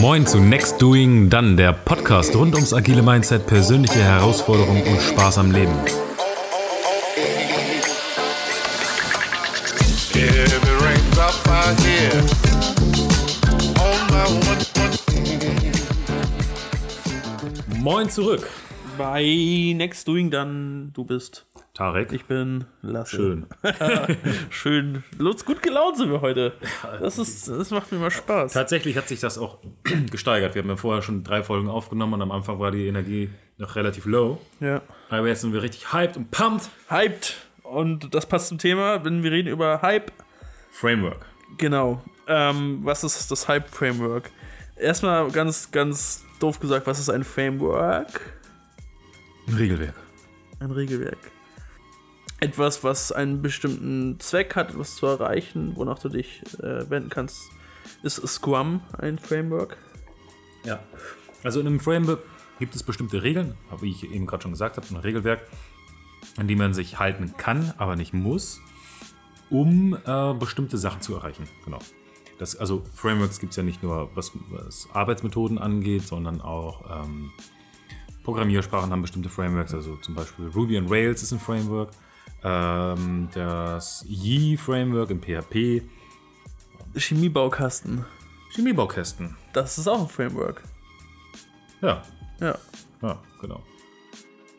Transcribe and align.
Moin 0.00 0.26
zu 0.26 0.40
Next 0.40 0.82
Doing 0.82 1.30
Dann, 1.30 1.56
der 1.56 1.72
Podcast 1.72 2.34
rund 2.34 2.54
ums 2.54 2.72
agile 2.72 3.02
Mindset, 3.02 3.46
persönliche 3.46 4.02
Herausforderungen 4.02 4.82
und 4.82 5.00
Spaß 5.00 5.38
am 5.38 5.52
Leben. 5.52 5.72
Moin 17.80 18.08
zurück. 18.08 18.48
Bei 18.98 19.22
Next 19.22 20.06
Doing 20.06 20.30
dann, 20.30 20.90
du 20.94 21.04
bist. 21.04 21.44
Tarek. 21.74 22.12
Ich 22.12 22.26
bin 22.26 22.66
Lasse. 22.82 23.16
Schön. 23.16 23.46
Schön. 24.50 25.04
Lutz, 25.18 25.46
gut 25.46 25.62
gelaunt 25.62 25.96
sind 25.96 26.10
wir 26.10 26.20
heute. 26.20 26.52
Das, 27.00 27.18
ist, 27.18 27.48
das 27.48 27.70
macht 27.70 27.90
mir 27.90 27.98
mal 27.98 28.10
Spaß. 28.10 28.52
Tatsächlich 28.52 28.96
hat 28.98 29.08
sich 29.08 29.20
das 29.20 29.38
auch 29.38 29.58
gesteigert. 30.10 30.54
Wir 30.54 30.62
haben 30.62 30.68
ja 30.68 30.76
vorher 30.76 31.00
schon 31.02 31.24
drei 31.24 31.42
Folgen 31.42 31.68
aufgenommen 31.68 32.14
und 32.14 32.22
am 32.22 32.30
Anfang 32.30 32.58
war 32.58 32.70
die 32.70 32.86
Energie 32.86 33.30
noch 33.56 33.74
relativ 33.74 34.04
low. 34.04 34.38
Ja. 34.60 34.82
Aber 35.08 35.26
jetzt 35.28 35.40
sind 35.40 35.54
wir 35.54 35.62
richtig 35.62 35.94
hyped 35.94 36.18
und 36.18 36.30
pumped. 36.30 36.68
Hyped. 36.88 37.36
Und 37.62 38.14
das 38.14 38.26
passt 38.26 38.48
zum 38.48 38.58
Thema, 38.58 39.02
wenn 39.02 39.22
wir 39.22 39.32
reden 39.32 39.48
über 39.48 39.80
Hype. 39.80 40.12
Framework. 40.72 41.24
Genau. 41.56 42.02
Ähm, 42.26 42.80
was 42.82 43.02
ist 43.02 43.30
das 43.30 43.48
Hype-Framework? 43.48 44.30
Erstmal 44.76 45.30
ganz, 45.30 45.70
ganz 45.70 46.24
doof 46.38 46.60
gesagt, 46.60 46.86
was 46.86 46.98
ist 46.98 47.08
ein 47.08 47.24
Framework? 47.24 48.20
Ein 49.48 49.54
Regelwerk. 49.54 49.94
Ein 50.60 50.70
Regelwerk. 50.70 51.31
Etwas, 52.42 52.82
was 52.82 53.12
einen 53.12 53.40
bestimmten 53.40 54.18
Zweck 54.18 54.56
hat, 54.56 54.70
etwas 54.70 54.96
zu 54.96 55.06
erreichen, 55.06 55.76
wonach 55.76 56.00
du 56.00 56.08
dich 56.08 56.42
äh, 56.58 56.90
wenden 56.90 57.08
kannst. 57.08 57.40
Ist 58.02 58.16
Scrum 58.26 58.80
ein 58.98 59.16
Framework? 59.16 59.76
Ja. 60.64 60.80
Also 61.44 61.60
in 61.60 61.68
einem 61.68 61.78
Framework 61.78 62.24
gibt 62.58 62.74
es 62.74 62.82
bestimmte 62.82 63.22
Regeln, 63.22 63.54
wie 63.80 63.90
ich 63.90 64.10
eben 64.10 64.26
gerade 64.26 64.42
schon 64.42 64.50
gesagt 64.50 64.76
habe, 64.76 64.84
ein 64.90 64.96
Regelwerk, 64.96 65.48
an 66.36 66.48
die 66.48 66.56
man 66.56 66.74
sich 66.74 66.98
halten 66.98 67.32
kann, 67.36 67.74
aber 67.78 67.94
nicht 67.94 68.12
muss, 68.12 68.60
um 69.48 69.96
äh, 70.04 70.34
bestimmte 70.34 70.78
Sachen 70.78 71.00
zu 71.00 71.14
erreichen. 71.14 71.48
Genau. 71.64 71.78
Das, 72.40 72.56
also 72.56 72.82
Frameworks 72.92 73.38
gibt 73.38 73.52
es 73.52 73.56
ja 73.56 73.62
nicht 73.62 73.84
nur, 73.84 74.10
was, 74.16 74.32
was 74.50 74.88
Arbeitsmethoden 74.92 75.58
angeht, 75.58 76.08
sondern 76.08 76.40
auch 76.40 77.04
ähm, 77.04 77.30
Programmiersprachen 78.24 78.90
haben 78.90 79.02
bestimmte 79.02 79.28
Frameworks, 79.28 79.74
also 79.74 79.94
zum 79.98 80.16
Beispiel 80.16 80.48
Ruby 80.48 80.76
on 80.76 80.88
Rails 80.88 81.22
ist 81.22 81.30
ein 81.30 81.38
Framework, 81.38 81.90
ähm, 82.44 83.28
das 83.34 84.04
Yi-Framework 84.08 85.10
in 85.10 85.20
PHP, 85.20 85.82
Chemiebaukasten. 86.96 88.04
Chemiebaukästen. 88.54 89.36
Das 89.52 89.78
ist 89.78 89.88
auch 89.88 90.02
ein 90.02 90.08
Framework. 90.08 90.62
Ja, 91.80 92.02
Ja. 92.40 92.58
ja, 93.02 93.18
genau. 93.40 93.62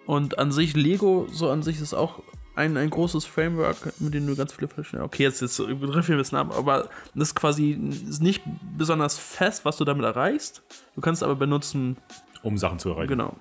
Und 0.06 0.38
an 0.40 0.52
sich, 0.52 0.76
Lego, 0.76 1.28
so 1.32 1.50
an 1.50 1.64
sich 1.64 1.80
ist 1.80 1.94
auch 1.94 2.22
ein, 2.56 2.76
ein 2.78 2.90
großes 2.90 3.26
Framework, 3.26 3.94
mit 4.00 4.14
dem 4.14 4.28
du 4.28 4.36
ganz 4.36 4.54
viele 4.54 4.68
verschiedene. 4.68 5.04
Okay, 5.06 5.24
jetzt, 5.24 5.42
jetzt 5.42 5.58
begriff 5.58 6.06
ich 6.10 6.12
ein 6.12 6.18
bisschen 6.18 6.38
ab, 6.38 6.54
aber 6.58 6.90
das 7.16 7.30
ist 7.30 7.36
quasi 7.36 7.72
ist 7.72 8.22
nicht 8.22 8.42
besonders 8.78 9.18
fest, 9.18 9.64
was 9.66 9.78
du 9.78 9.86
damit 9.86 10.04
erreichst. 10.06 10.62
Du 10.96 11.02
kannst 11.02 11.24
aber 11.24 11.36
benutzen, 11.36 11.98
Um 12.44 12.58
Sachen 12.58 12.80
zu 12.80 12.90
erreichen. 12.90 13.10
genau. 13.10 13.36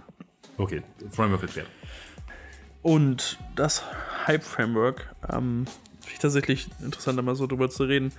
Okay, 0.58 0.82
Framework 1.10 1.42
erklärt. 1.42 1.68
Und 2.82 3.38
das 3.56 3.82
Hype-Framework, 4.26 5.14
ähm, 5.30 5.66
finde 6.00 6.12
ich 6.12 6.18
tatsächlich 6.18 6.68
interessant, 6.80 7.18
da 7.18 7.22
mal 7.22 7.34
so 7.34 7.46
drüber 7.46 7.70
zu 7.70 7.84
reden, 7.84 8.12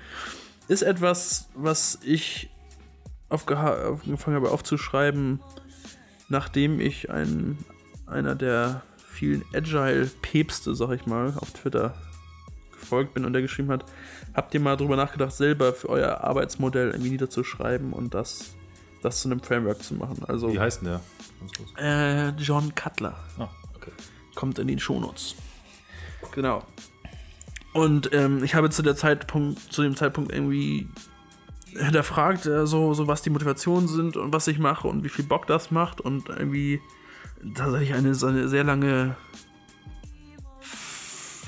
ist 0.68 0.82
etwas, 0.82 1.50
was 1.56 2.00
ich 2.04 2.50
angefangen 3.30 4.36
habe 4.36 4.52
aufzuschreiben, 4.52 5.40
nachdem 6.30 6.80
ich 6.80 7.10
ein, 7.10 7.58
einer 8.06 8.36
der 8.36 8.84
vielen 8.98 9.44
Agile-Päpste, 9.54 10.76
sag 10.76 10.92
ich 10.92 11.06
mal, 11.06 11.34
auf 11.38 11.52
Twitter 11.52 11.96
gefolgt 12.80 13.14
bin 13.14 13.26
und 13.26 13.34
der 13.34 13.42
geschrieben 13.42 13.70
hat, 13.70 13.86
habt 14.34 14.54
ihr 14.54 14.60
mal 14.60 14.76
drüber 14.76 14.96
nachgedacht, 14.96 15.34
selber 15.34 15.74
für 15.74 15.90
euer 15.90 16.22
Arbeitsmodell 16.22 16.92
irgendwie 16.92 17.12
niederzuschreiben 17.12 17.94
und 17.94 18.14
das, 18.14 18.54
das 19.02 19.22
zu 19.22 19.30
einem 19.30 19.40
Framework 19.42 19.82
zu 19.84 19.96
machen? 19.96 20.24
Also 20.28 20.52
Wie 20.54 20.60
heißt 20.60 20.82
denn 20.82 21.00
der? 21.78 22.30
Äh, 22.30 22.30
John 22.38 22.74
Cutler 22.76 23.16
Ah, 23.38 23.50
okay. 23.76 23.92
kommt 24.36 24.60
in 24.60 24.68
den 24.68 24.80
Shownotes. 24.80 25.36
Genau. 26.32 26.64
Und 27.74 28.14
ähm, 28.14 28.44
ich 28.44 28.56
habe 28.56 28.70
zu 28.70 28.82
der 28.84 28.96
Zeitpunkt, 28.96 29.60
zu 29.74 29.82
dem 29.82 29.96
Zeitpunkt 29.96 30.32
irgendwie 30.32 30.88
hinterfragt, 31.76 32.46
äh, 32.46 32.68
so, 32.68 32.94
so 32.94 33.08
was 33.08 33.24
die 33.24 33.32
Motivationen 33.32 33.88
sind 33.88 34.16
und 34.16 34.32
was 34.32 34.48
ich 34.48 34.60
mache 34.60 34.88
und 34.88 35.04
wie 35.04 35.10
viel 35.10 35.26
Bock 35.26 35.48
das 35.48 35.72
macht 35.72 36.00
und 36.02 36.30
irgendwie 36.30 36.82
tatsächlich 37.56 37.94
eine, 37.94 38.10
eine 38.10 38.48
sehr 38.48 38.64
lange 38.64 39.16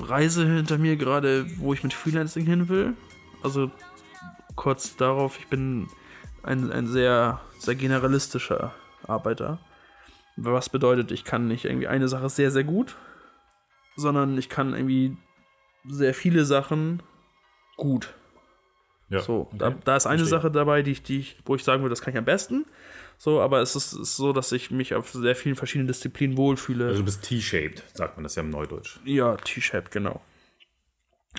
Reise 0.00 0.46
hinter 0.46 0.78
mir 0.78 0.96
gerade, 0.96 1.46
wo 1.58 1.72
ich 1.72 1.82
mit 1.82 1.94
Freelancing 1.94 2.44
hin 2.44 2.68
will. 2.68 2.94
Also 3.42 3.70
kurz 4.56 4.96
darauf, 4.96 5.38
ich 5.38 5.46
bin 5.46 5.88
ein, 6.42 6.70
ein 6.72 6.86
sehr, 6.86 7.40
sehr 7.58 7.74
generalistischer 7.74 8.74
Arbeiter. 9.06 9.58
Was 10.36 10.68
bedeutet, 10.68 11.12
ich 11.12 11.24
kann 11.24 11.48
nicht 11.48 11.64
irgendwie 11.64 11.88
eine 11.88 12.08
Sache 12.08 12.28
sehr, 12.28 12.50
sehr 12.50 12.64
gut, 12.64 12.96
sondern 13.96 14.38
ich 14.38 14.48
kann 14.48 14.74
irgendwie 14.74 15.16
sehr 15.84 16.14
viele 16.14 16.44
Sachen 16.44 17.02
gut. 17.76 18.14
Ja. 19.08 19.20
So, 19.20 19.48
da, 19.52 19.68
okay. 19.68 19.76
da 19.84 19.96
ist 19.96 20.06
eine 20.06 20.18
Verstehe. 20.18 20.38
Sache 20.38 20.50
dabei, 20.50 20.82
die 20.82 20.92
ich, 20.92 21.02
die 21.02 21.20
ich, 21.20 21.36
wo 21.44 21.54
ich 21.54 21.64
sagen 21.64 21.82
würde, 21.82 21.92
das 21.92 22.02
kann 22.02 22.12
ich 22.12 22.18
am 22.18 22.24
besten. 22.24 22.66
So, 23.18 23.40
aber 23.40 23.60
es 23.60 23.76
ist, 23.76 23.92
ist 23.92 24.16
so, 24.16 24.32
dass 24.32 24.52
ich 24.52 24.70
mich 24.70 24.94
auf 24.94 25.10
sehr 25.10 25.36
vielen 25.36 25.56
verschiedenen 25.56 25.86
Disziplinen 25.86 26.36
wohlfühle. 26.36 26.86
Also 26.86 26.98
du 26.98 27.04
bist 27.04 27.22
T-shaped, 27.22 27.82
sagt 27.94 28.16
man 28.16 28.24
das 28.24 28.34
ja 28.34 28.42
im 28.42 28.50
Neudeutsch. 28.50 28.98
Ja, 29.04 29.36
T-Shape, 29.36 29.90
genau. 29.90 30.20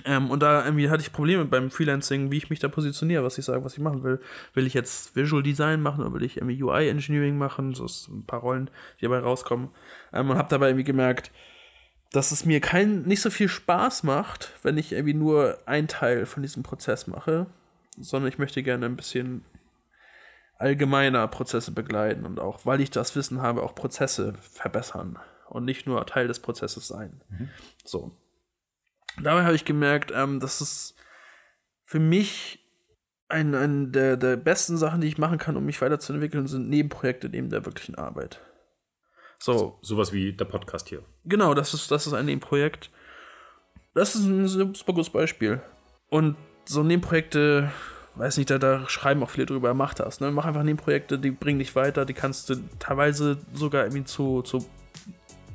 Ähm, 0.04 0.30
und 0.30 0.42
da 0.42 0.64
irgendwie 0.64 0.90
hatte 0.90 1.02
ich 1.02 1.12
Probleme 1.12 1.44
beim 1.44 1.70
Freelancing, 1.70 2.30
wie 2.30 2.36
ich 2.36 2.50
mich 2.50 2.60
da 2.60 2.68
positioniere, 2.68 3.24
was 3.24 3.38
ich 3.38 3.44
sage, 3.44 3.64
was 3.64 3.74
ich 3.74 3.80
machen 3.80 4.02
will. 4.02 4.20
Will 4.54 4.66
ich 4.66 4.74
jetzt 4.74 5.16
Visual 5.16 5.42
Design 5.42 5.80
machen 5.80 6.02
oder 6.04 6.14
will 6.14 6.22
ich 6.22 6.36
irgendwie 6.36 6.62
UI 6.62 6.88
Engineering 6.88 7.36
machen? 7.36 7.74
So 7.74 7.84
ist 7.84 8.08
ein 8.08 8.24
paar 8.24 8.40
Rollen, 8.40 8.70
die 9.00 9.04
dabei 9.04 9.18
rauskommen. 9.18 9.70
Ähm, 10.12 10.30
und 10.30 10.36
habe 10.36 10.48
dabei 10.48 10.68
irgendwie 10.68 10.84
gemerkt, 10.84 11.32
dass 12.12 12.32
es 12.32 12.44
mir 12.44 12.60
kein, 12.60 13.02
nicht 13.02 13.20
so 13.20 13.30
viel 13.30 13.48
Spaß 13.48 14.02
macht, 14.02 14.54
wenn 14.62 14.78
ich 14.78 14.92
irgendwie 14.92 15.14
nur 15.14 15.58
einen 15.66 15.88
Teil 15.88 16.26
von 16.26 16.42
diesem 16.42 16.62
Prozess 16.62 17.06
mache, 17.06 17.46
sondern 17.98 18.30
ich 18.30 18.38
möchte 18.38 18.62
gerne 18.62 18.86
ein 18.86 18.96
bisschen 18.96 19.44
allgemeiner 20.56 21.28
Prozesse 21.28 21.70
begleiten 21.70 22.24
und 22.24 22.40
auch, 22.40 22.66
weil 22.66 22.80
ich 22.80 22.90
das 22.90 23.14
Wissen 23.14 23.42
habe, 23.42 23.62
auch 23.62 23.74
Prozesse 23.74 24.34
verbessern 24.40 25.18
und 25.48 25.64
nicht 25.64 25.86
nur 25.86 26.04
Teil 26.06 26.28
des 26.28 26.40
Prozesses 26.40 26.88
sein. 26.88 27.20
So. 27.84 28.16
Dabei 29.22 29.44
habe 29.44 29.54
ich 29.54 29.64
gemerkt, 29.64 30.12
ähm, 30.14 30.40
dass 30.40 30.60
es 30.60 30.94
für 31.84 32.00
mich 32.00 32.64
ein, 33.28 33.54
ein 33.54 33.92
der, 33.92 34.16
der 34.16 34.36
besten 34.36 34.76
Sachen, 34.76 35.00
die 35.00 35.08
ich 35.08 35.18
machen 35.18 35.38
kann, 35.38 35.56
um 35.56 35.64
mich 35.64 35.80
weiterzuentwickeln, 35.80 36.46
sind 36.46 36.68
Nebenprojekte 36.68 37.28
neben 37.28 37.50
der 37.50 37.64
wirklichen 37.64 37.94
Arbeit. 37.96 38.40
So, 39.38 39.78
Sowas 39.82 40.12
wie 40.12 40.32
der 40.32 40.44
Podcast 40.44 40.88
hier. 40.88 41.02
Genau, 41.24 41.54
das 41.54 41.74
ist, 41.74 41.90
das 41.90 42.06
ist 42.06 42.12
ein 42.12 42.26
Nebenprojekt. 42.26 42.90
Das 43.94 44.14
ist 44.14 44.26
ein 44.26 44.46
super 44.48 44.92
gutes 44.92 45.10
Beispiel. 45.10 45.60
Und 46.08 46.36
so 46.64 46.82
Nebenprojekte, 46.82 47.70
weiß 48.16 48.36
nicht, 48.36 48.50
da, 48.50 48.58
da 48.58 48.88
schreiben 48.88 49.22
auch 49.22 49.30
viele 49.30 49.46
drüber, 49.46 49.74
mach 49.74 49.94
das. 49.94 50.20
Ne? 50.20 50.30
Mach 50.30 50.44
einfach 50.44 50.62
Nebenprojekte, 50.62 51.18
die 51.18 51.30
bringen 51.30 51.58
dich 51.58 51.74
weiter, 51.76 52.04
die 52.04 52.14
kannst 52.14 52.50
du 52.50 52.56
teilweise 52.78 53.38
sogar 53.54 53.84
irgendwie 53.84 54.04
zu, 54.04 54.42
zu 54.42 54.66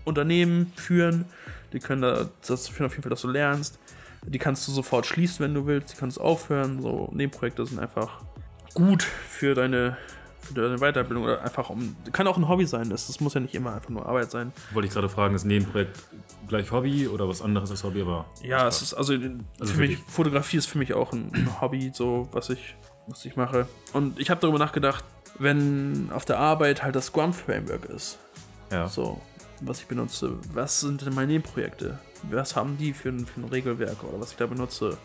Unternehmen 0.05 0.72
führen. 0.75 1.25
Die 1.73 1.79
können 1.79 2.01
da 2.01 2.29
dazu 2.47 2.72
führen 2.72 2.88
auf 2.88 2.93
jeden 2.93 3.03
Fall, 3.03 3.09
dass 3.09 3.22
du 3.22 3.29
lernst. 3.29 3.79
Die 4.25 4.39
kannst 4.39 4.67
du 4.67 4.72
sofort 4.72 5.05
schließen, 5.05 5.43
wenn 5.43 5.53
du 5.53 5.66
willst. 5.66 5.93
Die 5.93 5.97
kannst 5.97 6.19
aufhören. 6.19 6.81
So 6.81 7.09
Nebenprojekte 7.13 7.66
sind 7.66 7.79
einfach 7.79 8.22
gut 8.73 9.03
für 9.03 9.55
deine, 9.55 9.97
für 10.43 10.53
deine 10.53 10.78
Weiterbildung 10.78 11.23
oder 11.23 11.41
einfach 11.43 11.69
um. 11.69 11.95
Kann 12.11 12.28
auch 12.28 12.37
ein 12.37 12.47
Hobby 12.47 12.66
sein. 12.66 12.90
Das, 12.90 13.07
das 13.07 13.19
muss 13.19 13.34
ja 13.34 13.40
nicht 13.40 13.55
immer 13.55 13.73
einfach 13.73 13.90
nur 13.90 14.05
Arbeit 14.05 14.31
sein. 14.31 14.51
Wollte 14.72 14.87
ich 14.87 14.93
gerade 14.93 15.09
fragen, 15.09 15.35
ist 15.35 15.45
Nebenprojekt 15.45 15.97
gleich 16.47 16.72
Hobby 16.72 17.07
oder 17.07 17.28
was 17.28 17.41
anderes 17.41 17.72
als 17.72 17.84
Hobby, 17.84 18.01
aber. 18.01 18.25
Ja, 18.43 18.67
es 18.67 18.81
ist 18.81 18.93
also, 18.93 19.13
Also 19.59 19.73
für 19.73 19.79
mich, 19.81 19.91
dich. 19.97 19.99
Fotografie 20.07 20.57
ist 20.57 20.67
für 20.67 20.78
mich 20.78 20.93
auch 20.93 21.13
ein, 21.13 21.49
Hobby, 21.61 21.91
so 21.93 22.28
was 22.31 22.49
ich, 22.49 22.75
was 23.07 23.23
ich 23.25 23.35
mache. 23.35 23.67
Und 23.93 24.19
ich 24.19 24.29
habe 24.29 24.41
darüber 24.41 24.59
nachgedacht, 24.59 25.03
wenn 25.40 26.09
auf 26.13 26.25
der 26.25 26.40
Arbeit 26.40 26.84
halt 26.84 26.96
das 26.96 27.07
Scrum 27.07 27.34
Framework 27.34 27.85
ist, 27.85 28.19
Ja. 28.72 28.87
so 28.87 29.19
was 29.61 29.79
ich 29.79 29.87
benutze, 29.87 30.34
was 30.53 30.81
sind 30.81 31.01
denn 31.05 31.13
meine 31.16 31.28
Nebenprojekte? 31.31 31.97
Was 32.29 32.55
haben 32.55 32.78
die 32.78 32.91
für 32.93 33.09
ein, 33.09 33.25
für 33.25 33.39
ein 33.41 33.46
Regelwerk 33.46 34.03
oder 34.03 34.19
was 34.19 34.31
ich 34.31 34.37
da 34.37 34.46
benutze? 34.46 34.97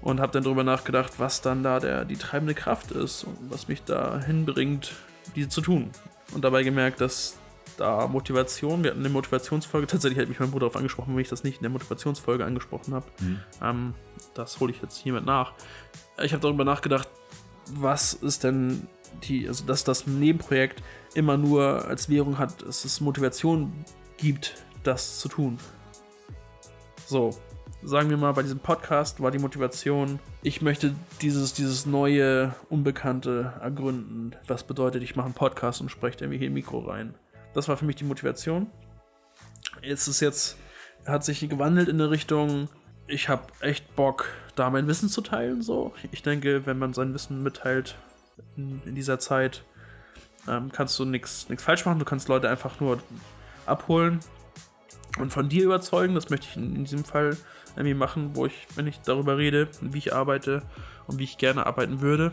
Und 0.00 0.20
habe 0.20 0.32
dann 0.32 0.44
darüber 0.44 0.62
nachgedacht, 0.62 1.14
was 1.18 1.40
dann 1.40 1.62
da 1.62 1.80
der, 1.80 2.04
die 2.04 2.16
treibende 2.16 2.54
Kraft 2.54 2.92
ist 2.92 3.24
und 3.24 3.36
was 3.50 3.66
mich 3.68 3.82
da 3.82 4.20
hinbringt, 4.20 4.92
diese 5.34 5.48
zu 5.48 5.60
tun. 5.60 5.90
Und 6.32 6.44
dabei 6.44 6.62
gemerkt, 6.62 7.00
dass 7.00 7.36
da 7.76 8.06
Motivation, 8.06 8.82
wir 8.82 8.90
hatten 8.90 9.00
eine 9.00 9.08
Motivationsfolge, 9.08 9.86
tatsächlich 9.86 10.18
hat 10.18 10.28
mich 10.28 10.40
mein 10.40 10.50
Bruder 10.50 10.66
darauf 10.66 10.76
angesprochen, 10.76 11.14
wenn 11.14 11.22
ich 11.22 11.28
das 11.28 11.44
nicht 11.44 11.56
in 11.56 11.62
der 11.62 11.70
Motivationsfolge 11.70 12.44
angesprochen 12.44 12.94
habe. 12.94 13.06
Ähm, 13.62 13.94
das 14.34 14.60
hole 14.60 14.72
ich 14.72 14.80
jetzt 14.82 14.98
hiermit 14.98 15.24
nach. 15.24 15.52
Ich 16.22 16.32
habe 16.32 16.40
darüber 16.40 16.64
nachgedacht, 16.64 17.08
was 17.74 18.14
ist 18.14 18.44
denn 18.44 18.86
die, 19.24 19.48
also 19.48 19.64
dass 19.64 19.84
das 19.84 20.06
Nebenprojekt 20.06 20.82
immer 21.14 21.36
nur 21.36 21.86
als 21.86 22.08
Währung 22.08 22.38
hat, 22.38 22.62
dass 22.62 22.84
es 22.84 23.00
Motivation 23.00 23.72
gibt, 24.16 24.54
das 24.82 25.18
zu 25.18 25.28
tun. 25.28 25.58
So, 27.06 27.30
sagen 27.82 28.10
wir 28.10 28.16
mal, 28.16 28.32
bei 28.32 28.42
diesem 28.42 28.58
Podcast 28.58 29.20
war 29.20 29.30
die 29.30 29.38
Motivation, 29.38 30.18
ich 30.42 30.62
möchte 30.62 30.94
dieses, 31.22 31.52
dieses 31.54 31.86
neue, 31.86 32.54
Unbekannte 32.68 33.54
ergründen. 33.60 34.34
Was 34.46 34.64
bedeutet, 34.64 35.02
ich 35.02 35.16
mache 35.16 35.26
einen 35.26 35.34
Podcast 35.34 35.80
und 35.80 35.90
spreche 35.90 36.18
irgendwie 36.20 36.38
hier 36.38 36.48
im 36.48 36.54
Mikro 36.54 36.80
rein. 36.80 37.14
Das 37.54 37.68
war 37.68 37.76
für 37.76 37.84
mich 37.84 37.96
die 37.96 38.04
Motivation. 38.04 38.68
Jetzt 39.82 40.08
ist 40.08 40.20
jetzt, 40.20 40.56
hat 41.06 41.24
sich 41.24 41.48
gewandelt 41.48 41.88
in 41.88 42.00
eine 42.00 42.10
Richtung, 42.10 42.68
ich 43.06 43.28
habe 43.28 43.44
echt 43.60 43.94
Bock, 43.94 44.28
da 44.56 44.70
mein 44.70 44.88
Wissen 44.88 45.08
zu 45.08 45.20
teilen. 45.20 45.62
So, 45.62 45.92
ich 46.10 46.22
denke, 46.22 46.66
wenn 46.66 46.78
man 46.78 46.92
sein 46.92 47.14
Wissen 47.14 47.42
mitteilt 47.42 47.96
in, 48.56 48.82
in 48.84 48.94
dieser 48.94 49.18
Zeit, 49.18 49.62
ähm, 50.48 50.70
kannst 50.72 50.98
du 50.98 51.04
nichts 51.04 51.46
falsch 51.58 51.84
machen. 51.84 51.98
Du 51.98 52.04
kannst 52.04 52.28
Leute 52.28 52.48
einfach 52.48 52.80
nur 52.80 53.00
abholen 53.64 54.20
und 55.18 55.32
von 55.32 55.48
dir 55.48 55.64
überzeugen. 55.64 56.14
Das 56.14 56.30
möchte 56.30 56.46
ich 56.50 56.56
in, 56.56 56.84
diesem 56.84 57.04
Fall 57.04 57.36
irgendwie 57.74 57.94
machen, 57.94 58.30
wo 58.34 58.46
ich, 58.46 58.66
wenn 58.74 58.86
ich 58.86 59.00
darüber 59.00 59.38
rede, 59.38 59.68
wie 59.80 59.98
ich 59.98 60.14
arbeite 60.14 60.62
und 61.06 61.18
wie 61.18 61.24
ich 61.24 61.38
gerne 61.38 61.66
arbeiten 61.66 62.00
würde 62.00 62.32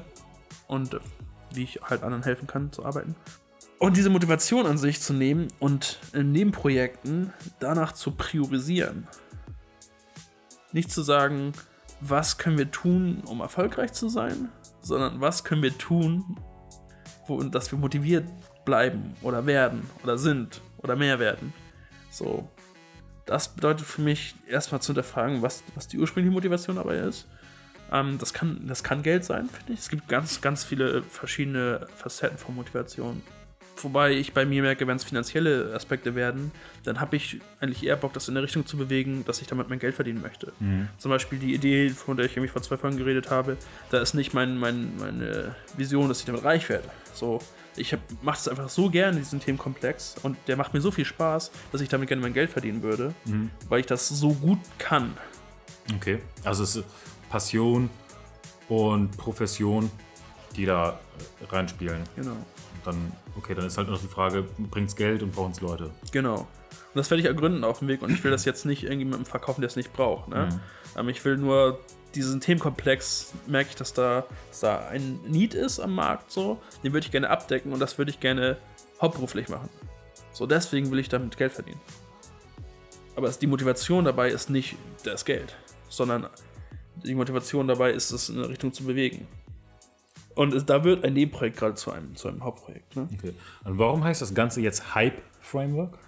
und 0.67 0.93
äh, 0.93 0.99
wie 1.53 1.63
ich 1.63 1.81
halt 1.83 2.03
anderen 2.03 2.23
helfen 2.23 2.47
kann 2.47 2.71
zu 2.71 2.85
arbeiten. 2.85 3.15
Und 3.79 3.97
diese 3.97 4.09
Motivation 4.09 4.65
an 4.65 4.77
sich 4.77 5.01
zu 5.01 5.13
nehmen 5.13 5.47
und 5.59 5.99
in 6.13 6.31
Nebenprojekten 6.31 7.33
danach 7.59 7.91
zu 7.91 8.11
priorisieren. 8.11 9.07
Nicht 10.71 10.91
zu 10.91 11.01
sagen, 11.01 11.51
was 11.99 12.37
können 12.37 12.57
wir 12.57 12.71
tun, 12.71 13.21
um 13.25 13.41
erfolgreich 13.41 13.93
zu 13.93 14.09
sein, 14.09 14.49
sondern 14.81 15.21
was 15.21 15.43
können 15.43 15.61
wir 15.61 15.77
tun, 15.77 16.39
wo, 17.27 17.41
dass 17.43 17.71
wir 17.71 17.79
motiviert 17.79 18.25
bleiben 18.65 19.15
oder 19.21 19.45
werden 19.45 19.89
oder 20.03 20.17
sind 20.17 20.61
oder 20.77 20.95
mehr 20.95 21.19
werden. 21.19 21.53
So, 22.09 22.49
das 23.25 23.49
bedeutet 23.49 23.85
für 23.85 24.01
mich 24.01 24.35
erstmal 24.47 24.81
zu 24.81 24.87
hinterfragen, 24.87 25.41
was, 25.41 25.63
was 25.75 25.87
die 25.87 25.97
ursprüngliche 25.97 26.33
Motivation 26.33 26.75
dabei 26.75 26.97
ist. 26.97 27.27
Ähm, 27.91 28.17
das, 28.17 28.33
kann, 28.33 28.61
das 28.67 28.83
kann 28.83 29.03
Geld 29.03 29.23
sein, 29.23 29.49
finde 29.49 29.73
ich. 29.73 29.79
Es 29.79 29.89
gibt 29.89 30.07
ganz, 30.07 30.41
ganz 30.41 30.63
viele 30.63 31.03
verschiedene 31.03 31.87
Facetten 31.95 32.37
von 32.37 32.55
Motivation. 32.55 33.21
Wobei 33.77 34.11
ich 34.11 34.33
bei 34.33 34.45
mir 34.45 34.61
merke, 34.61 34.85
wenn 34.87 34.97
es 34.97 35.03
finanzielle 35.03 35.73
Aspekte 35.73 36.15
werden, 36.15 36.51
dann 36.83 36.99
habe 36.99 37.15
ich 37.15 37.41
eigentlich 37.59 37.83
eher 37.83 37.95
Bock, 37.95 38.13
das 38.13 38.27
in 38.27 38.37
eine 38.37 38.43
Richtung 38.43 38.65
zu 38.65 38.77
bewegen, 38.77 39.25
dass 39.25 39.41
ich 39.41 39.47
damit 39.47 39.67
mein 39.69 39.79
Geld 39.79 39.95
verdienen 39.95 40.21
möchte. 40.21 40.53
Mhm. 40.59 40.89
Zum 40.97 41.09
Beispiel 41.09 41.39
die 41.39 41.53
Idee, 41.53 41.89
von 41.89 42.15
der 42.15 42.27
ich 42.27 42.33
irgendwie 42.33 42.51
vor 42.51 42.61
zwei 42.61 42.77
Folgen 42.77 42.97
geredet 42.97 43.29
habe, 43.29 43.57
da 43.89 43.99
ist 43.99 44.13
nicht 44.13 44.33
mein, 44.33 44.57
mein, 44.57 44.95
meine 44.97 45.55
Vision, 45.75 46.07
dass 46.07 46.19
ich 46.19 46.25
damit 46.25 46.43
reich 46.43 46.69
werde. 46.69 46.87
So, 47.13 47.41
ich 47.75 47.95
mache 48.21 48.37
es 48.37 48.47
einfach 48.47 48.69
so 48.69 48.89
gerne, 48.89 49.17
diesen 49.17 49.39
Themenkomplex, 49.39 50.15
und 50.23 50.37
der 50.47 50.57
macht 50.57 50.73
mir 50.73 50.81
so 50.81 50.91
viel 50.91 51.05
Spaß, 51.05 51.51
dass 51.71 51.81
ich 51.81 51.89
damit 51.89 52.07
gerne 52.07 52.21
mein 52.21 52.33
Geld 52.33 52.49
verdienen 52.51 52.81
würde, 52.83 53.13
Mhm. 53.25 53.49
weil 53.69 53.79
ich 53.79 53.85
das 53.85 54.07
so 54.09 54.33
gut 54.33 54.59
kann. 54.77 55.17
Okay. 55.95 56.19
Also 56.43 56.63
es 56.63 56.75
ist 56.77 56.85
Passion 57.29 57.89
und 58.69 59.15
Profession, 59.17 59.89
die 60.55 60.65
da 60.65 60.99
äh, 61.41 61.45
reinspielen. 61.45 62.03
Genau. 62.15 62.31
Und 62.31 62.85
dann, 62.85 63.11
okay, 63.37 63.55
dann 63.55 63.65
ist 63.65 63.77
halt 63.77 63.89
noch 63.89 63.99
die 63.99 64.07
Frage, 64.07 64.43
bringt 64.57 64.89
es 64.89 64.95
Geld 64.95 65.23
und 65.23 65.33
brauchen 65.33 65.51
es 65.51 65.61
Leute? 65.61 65.89
Genau. 66.11 66.37
Und 66.41 66.47
das 66.99 67.09
werde 67.09 67.21
ich 67.21 67.27
ergründen 67.27 67.63
auf 67.63 67.79
dem 67.79 67.87
Weg 67.87 68.01
und 68.03 68.11
ich 68.11 68.23
will 68.23 68.31
das 68.31 68.45
jetzt 68.45 68.65
nicht 68.65 68.83
irgendjemandem 68.83 69.25
verkaufen, 69.25 69.61
der 69.61 69.67
es 69.67 69.75
nicht 69.75 69.93
braucht. 69.93 70.29
Ne? 70.29 70.49
Ähm, 70.95 71.09
ich 71.09 71.23
will 71.25 71.37
nur 71.37 71.79
diesen 72.15 72.41
Themenkomplex, 72.41 73.33
merke 73.47 73.69
ich, 73.71 73.75
dass 73.75 73.93
da, 73.93 74.25
dass 74.49 74.59
da 74.61 74.87
ein 74.87 75.19
Need 75.25 75.53
ist 75.53 75.79
am 75.79 75.95
Markt, 75.95 76.31
so, 76.31 76.61
den 76.83 76.93
würde 76.93 77.05
ich 77.05 77.11
gerne 77.11 77.29
abdecken 77.29 77.73
und 77.73 77.79
das 77.79 77.97
würde 77.97 78.11
ich 78.11 78.19
gerne 78.19 78.57
hauptberuflich 79.01 79.49
machen. 79.49 79.69
So, 80.31 80.45
deswegen 80.47 80.91
will 80.91 80.99
ich 80.99 81.09
damit 81.09 81.37
Geld 81.37 81.51
verdienen. 81.51 81.79
Aber 83.15 83.29
die 83.29 83.47
Motivation 83.47 84.05
dabei 84.05 84.29
ist 84.29 84.49
nicht 84.49 84.75
das 85.03 85.25
Geld, 85.25 85.55
sondern 85.89 86.27
die 87.03 87.15
Motivation 87.15 87.67
dabei 87.67 87.91
ist, 87.91 88.11
es 88.11 88.29
in 88.29 88.37
eine 88.37 88.49
Richtung 88.49 88.73
zu 88.73 88.83
bewegen. 88.83 89.27
Und 90.35 90.53
es, 90.53 90.65
da 90.65 90.83
wird 90.83 91.03
ein 91.03 91.13
Nebenprojekt 91.13 91.57
gerade 91.57 91.75
zu 91.75 91.91
einem, 91.91 92.15
zu 92.15 92.27
einem 92.27 92.43
Hauptprojekt. 92.43 92.95
Ne? 92.95 93.07
Okay. 93.13 93.33
Und 93.63 93.77
warum 93.77 94.03
heißt 94.03 94.21
das 94.21 94.33
Ganze 94.33 94.61
jetzt 94.61 94.95
Hype 94.95 95.21
Framework? 95.41 95.99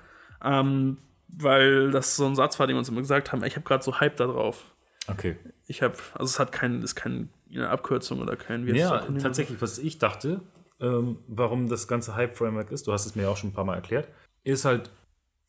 Ähm, 0.44 0.98
weil 1.28 1.92
das 1.92 2.16
so 2.16 2.25
ein 2.25 2.36
Satz 2.36 2.60
war, 2.60 2.68
den 2.68 2.75
wir 2.75 2.80
uns 2.80 2.90
immer 2.90 3.02
gesagt 3.02 3.31
haben, 3.31 3.44
ich 3.44 3.56
habe 3.56 3.66
gerade 3.66 3.84
so 3.84 4.00
Hype 4.00 4.18
da 4.18 4.25
drauf. 4.25 4.66
Okay. 5.07 5.36
Ich 5.68 5.81
habe, 5.81 5.96
also 6.13 6.25
es 6.25 6.40
hat 6.40 6.52
kein, 6.52 6.81
ist 6.81 6.96
keine 6.96 7.28
Abkürzung 7.57 8.22
oder 8.22 8.36
kein, 8.36 8.66
wie 8.66 8.78
Ja, 8.78 9.02
tatsächlich, 9.22 9.62
was 9.62 9.78
ich 9.78 9.98
dachte, 10.00 10.42
ähm, 10.80 11.18
warum 11.28 11.69
das 11.69 11.88
ganze 11.88 12.16
Hype-Framework 12.16 12.72
ist, 12.72 12.88
du 12.88 12.94
hast 12.94 13.06
es 13.06 13.16
mir 13.16 13.30
auch 13.30 13.38
schon 13.38 13.52
ein 13.52 13.54
paar 13.54 13.66
Mal 13.66 13.75
erklärt, 13.75 14.07
ist 14.44 14.66
halt, 14.66 14.92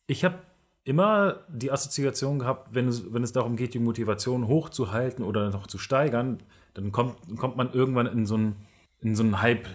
ich 0.07 0.25
habe 0.25 0.39
immer 0.85 1.41
die 1.49 1.73
Assoziation 1.73 2.39
gehabt, 2.39 2.75
wenn 2.75 2.87
es, 2.89 3.13
wenn 3.13 3.25
es 3.25 3.33
darum 3.33 3.57
geht, 3.57 3.75
die 3.75 3.81
Motivation 3.81 4.47
hochzuhalten 4.47 5.25
oder 5.25 5.51
noch 5.51 5.67
zu 5.67 5.79
steigern, 5.79 6.43
dann 6.75 6.93
kommt, 6.93 7.17
kommt 7.39 7.57
man 7.57 7.73
irgendwann 7.73 8.07
in 8.07 8.25
so 8.27 8.37
ein, 8.37 8.57
in 9.01 9.17
so 9.17 9.25
ein 9.25 9.43
Hype, 9.43 9.67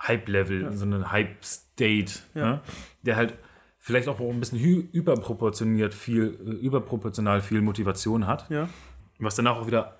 Hype-Level, 0.00 0.62
in 0.62 0.76
so 0.76 0.86
einen 0.86 1.10
Hype-State, 1.12 2.20
Ja. 2.34 2.44
ne? 2.46 2.60
der 3.02 3.16
halt 3.16 3.34
vielleicht 3.84 4.08
auch 4.08 4.18
ein 4.18 4.40
bisschen 4.40 4.58
überproportioniert 4.92 5.92
viel, 5.92 6.38
äh, 6.46 6.50
überproportional 6.66 7.42
viel 7.42 7.60
Motivation 7.60 8.26
hat 8.26 8.48
Ja, 8.48 8.66
was 9.18 9.34
danach 9.36 9.56
auch 9.56 9.66
wieder 9.66 9.98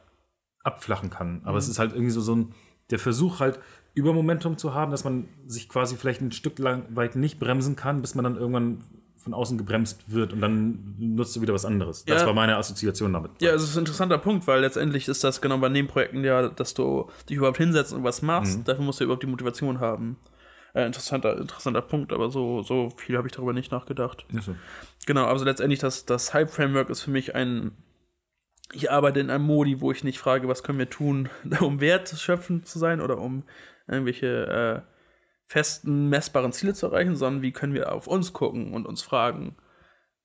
abflachen 0.63 1.11
kann. 1.11 1.43
Aber 1.45 1.59
es 1.59 1.69
ist 1.69 1.79
halt 1.79 1.93
irgendwie 1.93 2.11
so, 2.11 2.23
so 2.23 2.35
ein, 2.35 2.55
der 2.91 2.99
Versuch 2.99 3.41
halt 3.41 3.61
Übermomentum 3.93 4.57
zu 4.57 4.73
haben, 4.73 4.91
dass 4.91 5.05
man 5.05 5.29
sich 5.47 5.69
quasi 5.69 5.97
vielleicht 5.97 6.23
ein 6.23 6.33
Stück 6.33 6.59
lang 6.59 6.85
weit 6.97 7.15
nicht 7.15 7.39
bremsen 7.39 7.77
kann, 7.77 8.01
bis 8.01 8.15
man 8.15 8.25
dann 8.25 8.37
irgendwann 8.37 8.83
von 9.19 9.35
außen 9.35 9.59
gebremst 9.59 10.11
wird 10.11 10.33
und 10.33 10.41
dann 10.41 10.95
nutzt 10.99 11.37
du 11.37 11.43
wieder 11.43 11.53
was 11.53 11.67
anderes. 11.67 12.07
Das 12.07 12.23
Ja. 12.23 12.27
war 12.27 12.35
meine 12.35 12.57
Assoziation 12.57 13.13
damit. 13.13 13.33
ja, 13.43 13.53
es 13.53 13.63
ist 13.63 13.77
ein 13.77 13.81
interessanter 13.81 14.19
Punkt, 14.19 14.47
weil 14.47 14.61
letztendlich 14.63 15.09
ist 15.09 15.23
das 15.25 15.43
genau 15.43 15.59
bei 15.59 15.69
Nebenprojekten 15.69 16.25
ja, 16.25 16.49
dass 16.49 16.73
du 16.73 17.11
dich 17.29 17.37
überhaupt 17.37 17.59
hinsetzt 17.59 17.93
und 17.93 18.03
was 18.03 18.23
machst. 18.23 18.59
Mhm. 18.61 18.65
Dafür 18.65 18.85
musst 18.85 19.01
du 19.01 19.05
überhaupt 19.05 19.23
die 19.23 19.27
Motivation 19.29 19.79
haben. 19.81 20.17
Äh, 20.75 20.87
interessanter, 20.87 21.39
interessanter 21.39 21.83
Punkt, 21.83 22.13
aber 22.13 22.31
so, 22.31 22.63
so 22.63 22.91
viel 22.97 23.17
habe 23.17 23.29
ich 23.29 23.33
darüber 23.33 23.53
nicht 23.53 23.71
nachgedacht. 23.71 24.27
Ach 24.37 24.43
so. 24.43 24.57
Genau, 25.07 25.27
also 25.27 25.45
letztendlich 25.45 25.79
das, 25.79 26.05
das 26.05 26.35
Hype-Framework 26.35 26.91
ist 26.91 27.03
für 27.03 27.13
mich 27.13 27.35
ein. 27.35 27.73
Ich 28.73 28.91
arbeite 28.91 29.21
in 29.21 29.31
einem 29.31 29.45
Modi, 29.45 29.81
wo 29.81 29.93
ich 29.93 30.03
nicht 30.03 30.19
frage, 30.19 30.49
was 30.49 30.65
können 30.65 30.81
wir 30.81 30.91
tun, 30.91 31.29
um 31.61 31.81
wertschöpfend 31.81 32.67
zu 32.67 32.79
sein 32.79 33.01
oder 33.01 33.19
um 33.19 33.45
irgendwelche 33.87 34.85
äh, 34.87 34.95
festen, 35.47 36.09
messbaren 36.09 36.53
Ziele 36.53 36.75
zu 36.75 36.87
erreichen, 36.87 37.15
sondern 37.15 37.43
wie 37.43 37.53
können 37.53 37.75
wir 37.75 37.93
auf 37.93 38.09
uns 38.09 38.33
gucken 38.33 38.75
und 38.75 38.87
uns 38.87 39.03
fragen, 39.03 39.57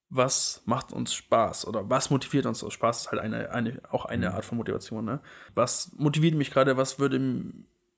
was 0.09 0.63
macht 0.65 0.91
uns 0.91 1.13
Spaß 1.13 1.67
oder 1.67 1.87
was 1.89 2.09
motiviert 2.09 2.47
uns? 2.47 2.63
Also 2.63 2.71
Spaß 2.71 3.01
ist 3.01 3.11
halt 3.11 3.21
eine, 3.21 3.51
eine, 3.51 3.79
auch 3.91 4.05
eine 4.05 4.33
Art 4.33 4.45
von 4.45 4.57
Motivation. 4.57 5.05
Ne? 5.05 5.21
Was 5.53 5.91
motiviert 5.95 6.33
mich 6.33 6.49
gerade, 6.49 6.77
was 6.77 6.97
würde 6.97 7.19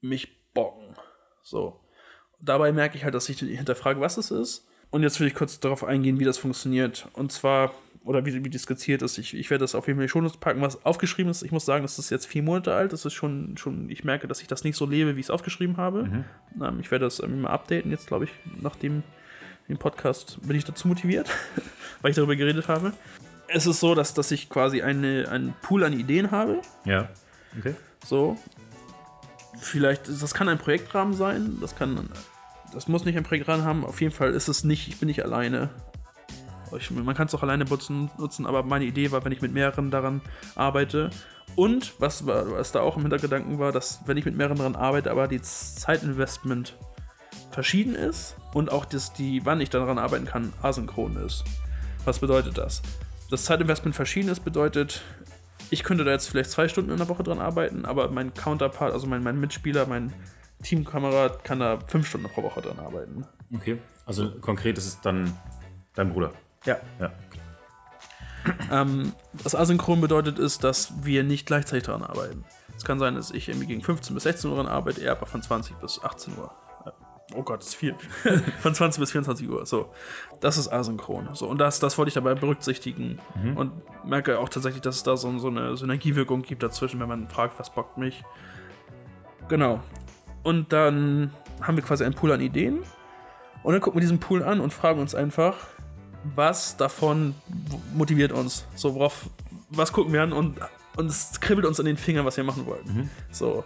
mich 0.01 0.51
bocken? 0.53 0.97
So. 1.43 1.80
Dabei 2.41 2.71
merke 2.71 2.97
ich 2.97 3.03
halt, 3.03 3.13
dass 3.13 3.29
ich 3.29 3.39
hinterfrage, 3.39 3.99
was 3.99 4.17
es 4.17 4.31
ist. 4.31 4.67
Und 4.89 5.03
jetzt 5.03 5.19
will 5.19 5.27
ich 5.27 5.35
kurz 5.35 5.59
darauf 5.59 5.83
eingehen, 5.83 6.19
wie 6.19 6.25
das 6.25 6.37
funktioniert. 6.37 7.07
Und 7.13 7.31
zwar, 7.31 7.73
oder 8.03 8.25
wie, 8.25 8.43
wie 8.43 8.49
das 8.49 8.63
skizziert 8.63 9.01
ist. 9.01 9.17
Ich, 9.17 9.33
ich 9.33 9.49
werde 9.49 9.63
das 9.63 9.73
auf 9.73 9.87
jeden 9.87 9.99
Fall 9.99 10.09
Shownotes 10.09 10.37
packen, 10.37 10.61
was 10.61 10.85
aufgeschrieben 10.85 11.31
ist. 11.31 11.43
Ich 11.43 11.51
muss 11.51 11.65
sagen, 11.65 11.83
das 11.83 11.97
ist 11.97 12.09
jetzt 12.09 12.25
vier 12.25 12.43
Monate 12.43 12.73
alt. 12.73 12.91
Das 12.91 13.05
ist 13.05 13.13
schon, 13.13 13.55
schon 13.57 13.89
ich 13.89 14.03
merke, 14.03 14.27
dass 14.27 14.41
ich 14.41 14.47
das 14.47 14.63
nicht 14.63 14.75
so 14.75 14.85
lebe, 14.85 15.15
wie 15.15 15.19
ich 15.21 15.27
es 15.27 15.29
aufgeschrieben 15.29 15.77
habe. 15.77 16.25
Ähm, 16.61 16.79
ich 16.81 16.91
werde 16.91 17.05
das 17.05 17.19
irgendwie 17.19 17.41
mal 17.41 17.51
updaten. 17.51 17.89
Jetzt, 17.89 18.07
glaube 18.07 18.25
ich, 18.25 18.31
nach 18.61 18.75
dem, 18.75 19.03
dem 19.69 19.77
Podcast 19.77 20.39
bin 20.45 20.57
ich 20.57 20.65
dazu 20.65 20.87
motiviert, 20.87 21.29
weil 22.01 22.11
ich 22.11 22.15
darüber 22.15 22.35
geredet 22.35 22.67
habe. 22.67 22.91
Es 23.47 23.65
ist 23.65 23.79
so, 23.79 23.95
dass, 23.95 24.13
dass 24.13 24.31
ich 24.31 24.49
quasi 24.49 24.81
eine, 24.81 25.27
einen 25.29 25.53
Pool 25.61 25.83
an 25.83 25.93
Ideen 25.93 26.31
habe. 26.31 26.61
Ja. 26.85 27.09
Okay. 27.57 27.75
So. 28.05 28.37
Vielleicht, 29.59 30.07
das 30.07 30.33
kann 30.33 30.49
ein 30.49 30.57
Projektrahmen 30.57 31.13
sein, 31.13 31.57
das 31.61 31.75
kann, 31.75 32.09
das 32.73 32.87
muss 32.87 33.05
nicht 33.05 33.17
ein 33.17 33.23
Projektrahmen 33.23 33.65
haben. 33.65 33.85
Auf 33.85 34.01
jeden 34.01 34.13
Fall 34.13 34.31
ist 34.31 34.47
es 34.47 34.63
nicht, 34.63 34.87
ich 34.87 34.97
bin 34.97 35.07
nicht 35.07 35.23
alleine. 35.23 35.69
Ich, 36.77 36.89
man 36.89 37.15
kann 37.15 37.27
es 37.27 37.35
auch 37.35 37.43
alleine 37.43 37.65
nutzen, 37.65 38.45
aber 38.45 38.63
meine 38.63 38.85
Idee 38.85 39.11
war, 39.11 39.25
wenn 39.25 39.31
ich 39.31 39.41
mit 39.41 39.53
mehreren 39.53 39.91
daran 39.91 40.21
arbeite. 40.55 41.09
Und 41.55 41.93
was, 41.99 42.25
was 42.25 42.71
da 42.71 42.79
auch 42.79 42.95
im 42.95 43.01
Hintergedanken 43.01 43.59
war, 43.59 43.71
dass 43.73 44.01
wenn 44.05 44.15
ich 44.15 44.25
mit 44.25 44.37
mehreren 44.37 44.57
daran 44.57 44.75
arbeite, 44.75 45.11
aber 45.11 45.27
die 45.27 45.41
Zeitinvestment 45.41 46.77
verschieden 47.51 47.95
ist 47.95 48.37
und 48.53 48.71
auch 48.71 48.85
das, 48.85 49.11
die, 49.11 49.45
wann 49.45 49.59
ich 49.59 49.69
daran 49.69 49.97
arbeiten 49.97 50.25
kann, 50.25 50.53
asynchron 50.61 51.17
ist. 51.17 51.43
Was 52.05 52.19
bedeutet 52.19 52.57
das? 52.57 52.81
Das 53.29 53.43
Zeitinvestment 53.43 53.95
verschieden 53.95 54.29
ist, 54.29 54.45
bedeutet, 54.45 55.01
ich 55.69 55.83
könnte 55.83 56.03
da 56.03 56.11
jetzt 56.11 56.29
vielleicht 56.29 56.51
zwei 56.51 56.67
Stunden 56.67 56.91
in 56.91 56.97
der 56.97 57.09
Woche 57.09 57.23
dran 57.23 57.39
arbeiten, 57.39 57.85
aber 57.85 58.09
mein 58.11 58.33
Counterpart, 58.33 58.93
also 58.93 59.07
mein, 59.07 59.23
mein 59.23 59.39
Mitspieler, 59.39 59.85
mein 59.85 60.13
Teamkamerad 60.61 61.43
kann 61.43 61.59
da 61.59 61.79
fünf 61.87 62.07
Stunden 62.07 62.27
pro 62.29 62.43
Woche 62.43 62.61
dran 62.61 62.79
arbeiten. 62.79 63.25
Okay. 63.53 63.77
Also 64.05 64.31
konkret 64.39 64.77
ist 64.77 64.85
es 64.85 65.01
dann 65.01 65.35
dein 65.95 66.11
Bruder. 66.11 66.31
Ja. 66.65 66.77
Ja. 66.99 67.11
Ähm, 68.71 69.13
was 69.33 69.55
asynchron 69.55 70.01
bedeutet, 70.01 70.39
ist, 70.39 70.63
dass 70.63 70.93
wir 71.03 71.23
nicht 71.23 71.45
gleichzeitig 71.45 71.83
daran 71.83 72.03
arbeiten. 72.03 72.43
Es 72.75 72.85
kann 72.85 72.97
sein, 72.97 73.15
dass 73.15 73.31
ich 73.31 73.49
irgendwie 73.49 73.67
gegen 73.67 73.81
15 73.81 74.13
bis 74.15 74.23
16 74.23 74.49
Uhr 74.49 74.57
dran 74.57 74.67
arbeite, 74.67 75.01
er 75.01 75.11
aber 75.11 75.27
von 75.27 75.41
20 75.41 75.75
bis 75.77 76.03
18 76.03 76.37
Uhr. 76.37 76.51
Oh 77.33 77.43
Gott, 77.43 77.61
das 77.61 77.69
ist 77.69 77.75
viel. 77.75 77.95
von 78.59 78.75
20 78.75 78.99
bis 78.99 79.11
24 79.11 79.47
Uhr. 79.49 79.65
So. 79.65 79.93
Das 80.39 80.57
ist 80.57 80.67
asynchron. 80.67 81.29
So. 81.33 81.47
Und 81.47 81.59
das, 81.59 81.79
das 81.79 81.97
wollte 81.97 82.09
ich 82.09 82.13
dabei 82.13 82.35
berücksichtigen. 82.35 83.19
Und 83.55 83.71
merke 84.05 84.39
auch 84.39 84.49
tatsächlich, 84.49 84.81
dass 84.81 84.97
es 84.97 85.03
da 85.03 85.15
so, 85.15 85.37
so 85.37 85.47
eine 85.47 85.77
Synergiewirkung 85.77 86.41
gibt 86.41 86.63
dazwischen, 86.63 86.99
wenn 86.99 87.07
man 87.07 87.29
fragt, 87.29 87.57
was 87.59 87.69
bockt 87.69 87.97
mich. 87.97 88.23
Genau. 89.47 89.81
Und 90.43 90.73
dann 90.73 91.31
haben 91.61 91.75
wir 91.75 91.83
quasi 91.83 92.03
einen 92.03 92.13
Pool 92.13 92.31
an 92.31 92.41
Ideen. 92.41 92.79
Und 93.63 93.73
dann 93.73 93.81
gucken 93.81 93.97
wir 93.97 94.01
diesen 94.01 94.19
Pool 94.19 94.43
an 94.43 94.59
und 94.59 94.73
fragen 94.73 94.99
uns 94.99 95.13
einfach, 95.13 95.55
was 96.35 96.77
davon 96.77 97.35
motiviert 97.93 98.31
uns? 98.31 98.65
So, 98.75 98.95
worauf, 98.95 99.29
was 99.69 99.93
gucken 99.93 100.13
wir 100.13 100.23
an 100.23 100.33
und, 100.33 100.59
und 100.97 101.05
es 101.07 101.39
kribbelt 101.39 101.65
uns 101.67 101.79
an 101.79 101.85
den 101.85 101.97
Fingern, 101.97 102.25
was 102.25 102.37
wir 102.37 102.43
machen 102.43 102.65
wollen. 102.65 103.09
So. 103.31 103.63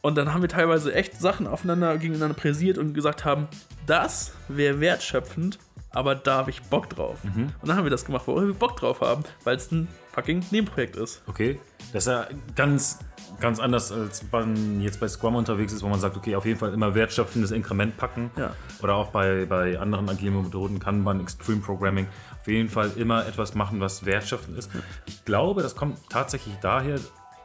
Und 0.00 0.16
dann 0.16 0.32
haben 0.34 0.42
wir 0.42 0.48
teilweise 0.48 0.92
echt 0.94 1.20
Sachen 1.20 1.46
aufeinander 1.46 1.96
gegeneinander 1.96 2.34
präsiert 2.34 2.76
und 2.78 2.92
gesagt 2.92 3.24
haben, 3.24 3.48
das 3.86 4.32
wäre 4.48 4.80
wertschöpfend, 4.80 5.58
aber 5.90 6.14
da 6.14 6.38
habe 6.38 6.50
ich 6.50 6.62
Bock 6.62 6.90
drauf. 6.90 7.18
Und 7.60 7.68
dann 7.68 7.76
haben 7.76 7.84
wir 7.84 7.90
das 7.90 8.04
gemacht, 8.04 8.24
wo 8.26 8.40
wir 8.40 8.54
Bock 8.54 8.76
drauf 8.76 9.00
haben, 9.00 9.22
weil 9.44 9.56
es 9.56 9.70
ein 9.70 9.88
fucking 10.12 10.44
Nebenprojekt 10.50 10.96
ist. 10.96 11.22
Okay. 11.26 11.60
Das 11.92 12.06
ist 12.06 12.10
ja 12.10 12.26
ganz, 12.56 12.98
ganz 13.42 13.58
anders, 13.58 13.92
als 13.92 14.24
man 14.30 14.80
jetzt 14.80 15.00
bei 15.00 15.08
Scrum 15.08 15.34
unterwegs 15.34 15.72
ist, 15.72 15.82
wo 15.82 15.88
man 15.88 16.00
sagt, 16.00 16.16
okay, 16.16 16.36
auf 16.36 16.46
jeden 16.46 16.58
Fall 16.58 16.72
immer 16.72 16.94
wertschöpfendes 16.94 17.50
Inkrement 17.50 17.96
packen. 17.96 18.30
Ja. 18.36 18.54
Oder 18.82 18.94
auch 18.94 19.08
bei, 19.08 19.44
bei 19.44 19.78
anderen 19.78 20.08
agilen 20.08 20.42
Methoden, 20.42 20.78
Kanban, 20.78 21.20
Extreme 21.20 21.60
Programming, 21.60 22.06
auf 22.40 22.46
jeden 22.46 22.70
Fall 22.70 22.92
immer 22.96 23.26
etwas 23.26 23.54
machen, 23.54 23.80
was 23.80 24.06
wertschöpfend 24.06 24.56
ist. 24.56 24.70
Ich 25.06 25.24
glaube, 25.24 25.62
das 25.62 25.76
kommt 25.76 25.98
tatsächlich 26.08 26.54
daher, 26.62 26.98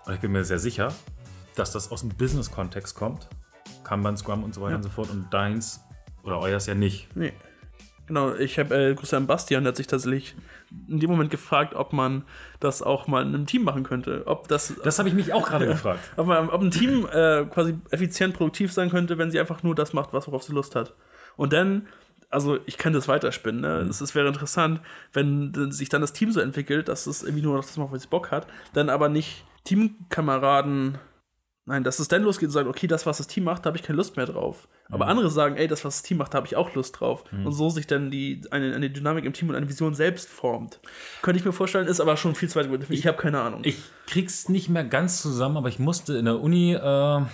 und 0.05 0.13
ich 0.13 0.19
bin 0.21 0.31
mir 0.31 0.45
sehr 0.45 0.59
sicher, 0.59 0.93
dass 1.55 1.71
das 1.71 1.91
aus 1.91 2.01
dem 2.01 2.09
Business-Kontext 2.11 2.95
kommt. 2.95 3.27
Kanban, 3.83 4.15
Scrum 4.15 4.43
und 4.43 4.53
so 4.53 4.61
weiter 4.61 4.75
und 4.75 4.83
so 4.83 4.89
fort. 4.89 5.09
Und 5.09 5.33
deins 5.33 5.81
oder 6.23 6.39
euers 6.39 6.67
ja 6.67 6.75
nicht. 6.75 7.15
Nee. 7.15 7.33
Genau, 8.07 8.33
ich 8.35 8.57
habe 8.57 8.73
äh, 8.75 8.95
Grüße 8.95 9.15
an 9.17 9.27
Bastian, 9.27 9.63
der 9.63 9.69
hat 9.71 9.77
sich 9.77 9.87
tatsächlich 9.87 10.33
in 10.87 10.99
dem 10.99 11.09
Moment 11.09 11.29
gefragt, 11.29 11.75
ob 11.75 11.91
man 11.93 12.23
das 12.59 12.81
auch 12.81 13.07
mal 13.07 13.21
in 13.21 13.29
einem 13.35 13.45
Team 13.45 13.63
machen 13.63 13.83
könnte. 13.83 14.23
Ob 14.25 14.47
das, 14.47 14.73
Das 14.83 14.97
habe 14.97 15.09
ich 15.09 15.15
mich 15.15 15.33
auch 15.33 15.47
gerade 15.47 15.67
gefragt. 15.73 15.99
ob, 16.15 16.27
man, 16.27 16.49
ob 16.49 16.61
ein 16.61 16.71
Team 16.71 17.05
äh, 17.11 17.45
quasi 17.45 17.75
effizient 17.91 18.33
produktiv 18.33 18.71
sein 18.71 18.89
könnte, 18.89 19.17
wenn 19.17 19.29
sie 19.29 19.39
einfach 19.39 19.61
nur 19.63 19.75
das 19.75 19.91
macht, 19.93 20.13
was 20.13 20.27
worauf 20.27 20.43
sie 20.43 20.53
Lust 20.53 20.75
hat. 20.75 20.93
Und 21.35 21.51
dann, 21.53 21.87
also 22.29 22.57
ich 22.65 22.77
kann 22.77 22.93
das 22.93 23.07
weiterspinnen, 23.09 23.61
ne? 23.61 23.87
Es 23.89 23.99
ist- 24.01 24.15
wäre 24.15 24.27
interessant, 24.27 24.79
wenn 25.13 25.71
sich 25.71 25.89
dann 25.89 26.01
das 26.01 26.13
Team 26.13 26.31
so 26.31 26.39
entwickelt, 26.39 26.87
dass 26.87 27.07
es 27.07 27.23
irgendwie 27.23 27.43
nur 27.43 27.55
noch 27.55 27.63
das 27.65 27.75
macht, 27.77 27.91
was 27.91 27.99
es 28.01 28.07
Bock 28.07 28.31
hat, 28.31 28.47
dann 28.73 28.89
aber 28.89 29.09
nicht 29.09 29.43
Teamkameraden. 29.65 30.97
Nein, 31.69 31.83
dass 31.83 31.99
es 31.99 32.07
dann 32.07 32.23
losgeht 32.23 32.47
und 32.47 32.53
sagt, 32.53 32.69
okay, 32.69 32.87
das, 32.87 33.05
was 33.05 33.17
das 33.17 33.27
Team 33.27 33.43
macht, 33.43 33.65
da 33.65 33.67
habe 33.67 33.77
ich 33.77 33.83
keine 33.83 33.97
Lust 33.97 34.15
mehr 34.15 34.25
drauf. 34.25 34.69
Aber 34.87 35.07
andere 35.07 35.29
sagen, 35.29 35.57
ey, 35.57 35.67
das, 35.67 35.83
was 35.83 35.97
das 35.97 36.03
Team 36.03 36.15
macht, 36.15 36.33
da 36.33 36.37
habe 36.37 36.47
ich 36.47 36.55
auch 36.55 36.73
Lust 36.75 36.97
drauf. 36.97 37.25
Und 37.29 37.51
so 37.51 37.69
sich 37.69 37.85
dann 37.85 38.09
die, 38.09 38.41
eine, 38.51 38.73
eine 38.73 38.89
Dynamik 38.89 39.25
im 39.25 39.33
Team 39.33 39.49
und 39.49 39.55
eine 39.55 39.67
Vision 39.67 39.93
selbst 39.93 40.29
formt. 40.29 40.79
Könnte 41.21 41.39
ich 41.39 41.45
mir 41.45 41.51
vorstellen, 41.51 41.85
ist 41.87 41.99
aber 41.99 42.15
schon 42.15 42.35
viel 42.35 42.47
zu 42.47 42.57
weit. 42.57 42.69
Ich, 42.83 42.89
ich 42.89 43.05
habe 43.05 43.17
keine 43.17 43.41
Ahnung. 43.41 43.61
Ich 43.65 43.79
krieg's 44.05 44.47
nicht 44.47 44.69
mehr 44.69 44.85
ganz 44.85 45.21
zusammen, 45.21 45.57
aber 45.57 45.67
ich 45.67 45.77
musste 45.77 46.17
in 46.17 46.23
der 46.23 46.39
Uni 46.39 46.71
äh, 46.73 47.25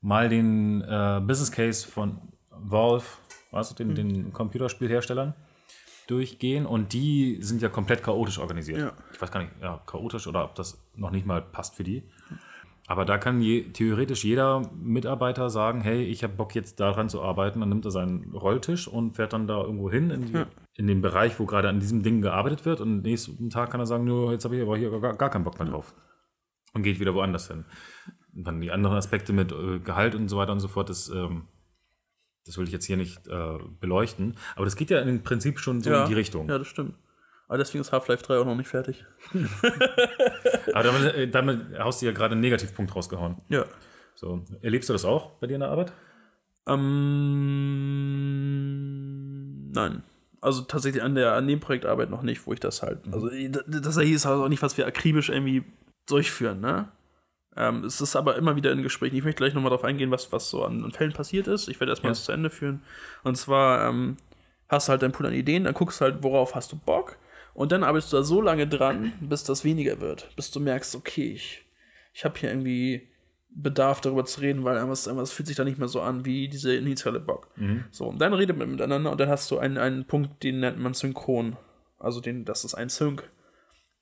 mal 0.00 0.28
den 0.28 0.82
äh, 0.82 1.20
Business 1.24 1.52
Case 1.52 1.86
von 1.86 2.32
Valve, 2.50 3.06
weißt 3.52 3.70
du, 3.70 3.84
den, 3.84 3.94
den 3.94 4.32
Computerspielherstellern, 4.32 5.34
durchgehen 6.08 6.66
und 6.66 6.92
die 6.92 7.38
sind 7.40 7.62
ja 7.62 7.68
komplett 7.68 8.02
chaotisch 8.02 8.40
organisiert. 8.40 8.80
Ja. 8.80 8.92
Ich 9.12 9.22
weiß 9.22 9.30
gar 9.30 9.44
nicht, 9.44 9.52
ja, 9.62 9.80
chaotisch 9.86 10.26
oder 10.26 10.44
ob 10.44 10.56
das 10.56 10.84
noch 10.96 11.12
nicht 11.12 11.24
mal 11.24 11.40
passt 11.40 11.76
für 11.76 11.84
die. 11.84 12.02
Aber 12.86 13.06
da 13.06 13.16
kann 13.16 13.40
je, 13.40 13.62
theoretisch 13.70 14.24
jeder 14.24 14.70
Mitarbeiter 14.74 15.48
sagen, 15.48 15.80
hey, 15.80 16.04
ich 16.04 16.22
habe 16.22 16.34
Bock 16.34 16.54
jetzt 16.54 16.80
daran 16.80 17.08
zu 17.08 17.22
arbeiten. 17.22 17.60
Dann 17.60 17.70
nimmt 17.70 17.86
er 17.86 17.90
seinen 17.90 18.32
Rolltisch 18.34 18.88
und 18.88 19.12
fährt 19.12 19.32
dann 19.32 19.46
da 19.46 19.62
irgendwo 19.62 19.90
hin 19.90 20.10
in, 20.10 20.26
die, 20.26 20.44
in 20.74 20.86
den 20.86 21.00
Bereich, 21.00 21.38
wo 21.40 21.46
gerade 21.46 21.68
an 21.70 21.80
diesem 21.80 22.02
Ding 22.02 22.20
gearbeitet 22.20 22.66
wird. 22.66 22.82
Und 22.82 23.02
nächsten 23.02 23.48
Tag 23.48 23.70
kann 23.70 23.80
er 23.80 23.86
sagen, 23.86 24.04
nur 24.04 24.32
jetzt 24.32 24.44
habe 24.44 24.56
ich 24.56 24.62
aber 24.62 24.76
hier 24.76 24.90
gar, 25.00 25.16
gar 25.16 25.30
keinen 25.30 25.44
Bock 25.44 25.58
mehr 25.58 25.68
drauf. 25.68 25.94
Und 26.74 26.82
geht 26.82 27.00
wieder 27.00 27.14
woanders 27.14 27.48
hin. 27.48 27.64
Und 28.34 28.46
dann 28.46 28.60
die 28.60 28.70
anderen 28.70 28.96
Aspekte 28.96 29.32
mit 29.32 29.50
äh, 29.52 29.78
Gehalt 29.78 30.14
und 30.14 30.28
so 30.28 30.36
weiter 30.36 30.52
und 30.52 30.60
so 30.60 30.68
fort, 30.68 30.90
das, 30.90 31.08
ähm, 31.08 31.44
das 32.44 32.58
will 32.58 32.66
ich 32.66 32.72
jetzt 32.72 32.84
hier 32.84 32.98
nicht 32.98 33.26
äh, 33.28 33.58
beleuchten. 33.80 34.36
Aber 34.56 34.66
das 34.66 34.76
geht 34.76 34.90
ja 34.90 35.00
im 35.00 35.22
Prinzip 35.22 35.58
schon 35.58 35.80
so 35.80 35.90
in 35.90 36.06
die 36.06 36.14
Richtung. 36.14 36.48
Ja, 36.50 36.58
das 36.58 36.66
stimmt. 36.66 36.96
Aber 37.54 37.58
deswegen 37.62 37.82
ist 37.82 37.92
Half-Life 37.92 38.24
3 38.24 38.38
auch 38.38 38.44
noch 38.46 38.56
nicht 38.56 38.66
fertig. 38.66 39.04
Aber 40.74 40.82
damit, 40.82 41.14
äh, 41.14 41.28
damit 41.28 41.78
hast 41.78 42.02
du 42.02 42.06
ja 42.06 42.10
gerade 42.12 42.32
einen 42.32 42.40
Negativpunkt 42.40 42.96
rausgehauen. 42.96 43.36
Ja. 43.48 43.64
So, 44.16 44.44
erlebst 44.60 44.88
du 44.88 44.92
das 44.92 45.04
auch 45.04 45.30
bei 45.38 45.46
dir 45.46 45.54
in 45.54 45.60
der 45.60 45.68
Arbeit? 45.70 45.92
Ähm, 48.74 49.70
nein. 49.72 50.02
Also 50.40 50.62
tatsächlich 50.62 51.00
an, 51.04 51.14
der, 51.14 51.34
an 51.34 51.46
dem 51.46 51.60
Projektarbeit 51.60 52.10
noch 52.10 52.22
nicht, 52.22 52.44
wo 52.44 52.52
ich 52.52 52.58
das 52.58 52.82
halt. 52.82 52.98
Also 53.12 53.28
d- 53.30 53.48
das 53.66 53.94
hier 54.00 54.16
ist 54.16 54.26
halt 54.26 54.36
auch 54.40 54.48
nicht, 54.48 54.62
was 54.62 54.76
wir 54.76 54.84
akribisch 54.88 55.28
irgendwie 55.28 55.62
durchführen, 56.08 56.60
ne? 56.60 56.88
Ähm, 57.56 57.84
es 57.84 58.00
ist 58.00 58.16
aber 58.16 58.34
immer 58.34 58.56
wieder 58.56 58.72
in 58.72 58.82
Gesprächen. 58.82 59.14
Ich 59.14 59.22
möchte 59.22 59.38
gleich 59.38 59.54
nochmal 59.54 59.70
darauf 59.70 59.84
eingehen, 59.84 60.10
was, 60.10 60.32
was 60.32 60.50
so 60.50 60.64
an 60.64 60.90
Fällen 60.90 61.12
passiert 61.12 61.46
ist. 61.46 61.68
Ich 61.68 61.78
werde 61.78 61.92
erstmal 61.92 62.10
Ja. 62.10 62.14
das 62.14 62.24
zu 62.24 62.32
Ende 62.32 62.50
führen. 62.50 62.82
Und 63.22 63.36
zwar 63.36 63.88
ähm, 63.88 64.16
hast 64.68 64.88
du 64.88 64.90
halt 64.90 65.02
deinen 65.02 65.12
Pool 65.12 65.26
an 65.26 65.34
Ideen, 65.34 65.62
dann 65.62 65.74
guckst 65.74 66.00
du 66.00 66.04
halt, 66.06 66.24
worauf 66.24 66.56
hast 66.56 66.72
du 66.72 66.76
Bock. 66.76 67.16
Und 67.54 67.72
dann 67.72 67.84
arbeitest 67.84 68.12
du 68.12 68.16
da 68.16 68.22
so 68.24 68.40
lange 68.40 68.66
dran, 68.66 69.12
bis 69.20 69.44
das 69.44 69.64
weniger 69.64 70.00
wird. 70.00 70.28
Bis 70.36 70.50
du 70.50 70.60
merkst, 70.60 70.94
okay, 70.96 71.32
ich, 71.32 71.64
ich 72.12 72.24
habe 72.24 72.38
hier 72.38 72.50
irgendwie 72.50 73.08
Bedarf 73.56 74.00
darüber 74.00 74.24
zu 74.24 74.40
reden, 74.40 74.64
weil 74.64 74.74
irgendwas, 74.76 75.06
irgendwas 75.06 75.30
fühlt 75.30 75.46
sich 75.46 75.56
da 75.56 75.62
nicht 75.62 75.78
mehr 75.78 75.86
so 75.86 76.00
an 76.00 76.24
wie 76.24 76.48
diese 76.48 76.74
initiale 76.74 77.20
Bock. 77.20 77.48
So, 77.92 78.06
und 78.06 78.18
dann 78.18 78.34
redet 78.34 78.58
man 78.58 78.70
miteinander 78.70 79.12
und 79.12 79.20
dann 79.20 79.28
hast 79.28 79.48
du 79.52 79.58
einen, 79.58 79.78
einen 79.78 80.04
Punkt, 80.06 80.42
den 80.42 80.58
nennt 80.58 80.78
man 80.78 80.94
Synchron. 80.94 81.56
Also 81.98 82.20
den, 82.20 82.44
das 82.44 82.64
ist 82.64 82.74
ein 82.74 82.88
Sync. 82.88 83.30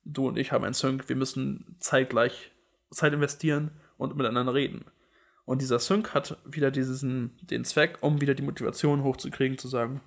Du 0.04 0.26
und 0.26 0.38
ich 0.38 0.50
haben 0.50 0.64
ein 0.64 0.72
Sync. 0.72 1.08
Wir 1.10 1.16
müssen 1.16 1.76
zeitgleich 1.78 2.50
Zeit 2.90 3.12
investieren 3.12 3.72
und 3.98 4.16
miteinander 4.16 4.54
reden. 4.54 4.86
Und 5.44 5.60
dieser 5.60 5.78
Sync 5.78 6.14
hat 6.14 6.38
wieder 6.46 6.70
diesen, 6.70 7.36
den 7.42 7.64
Zweck, 7.64 7.98
um 8.00 8.20
wieder 8.20 8.34
die 8.34 8.42
Motivation 8.42 9.02
hochzukriegen, 9.02 9.58
zu 9.58 9.68
sagen, 9.68 10.00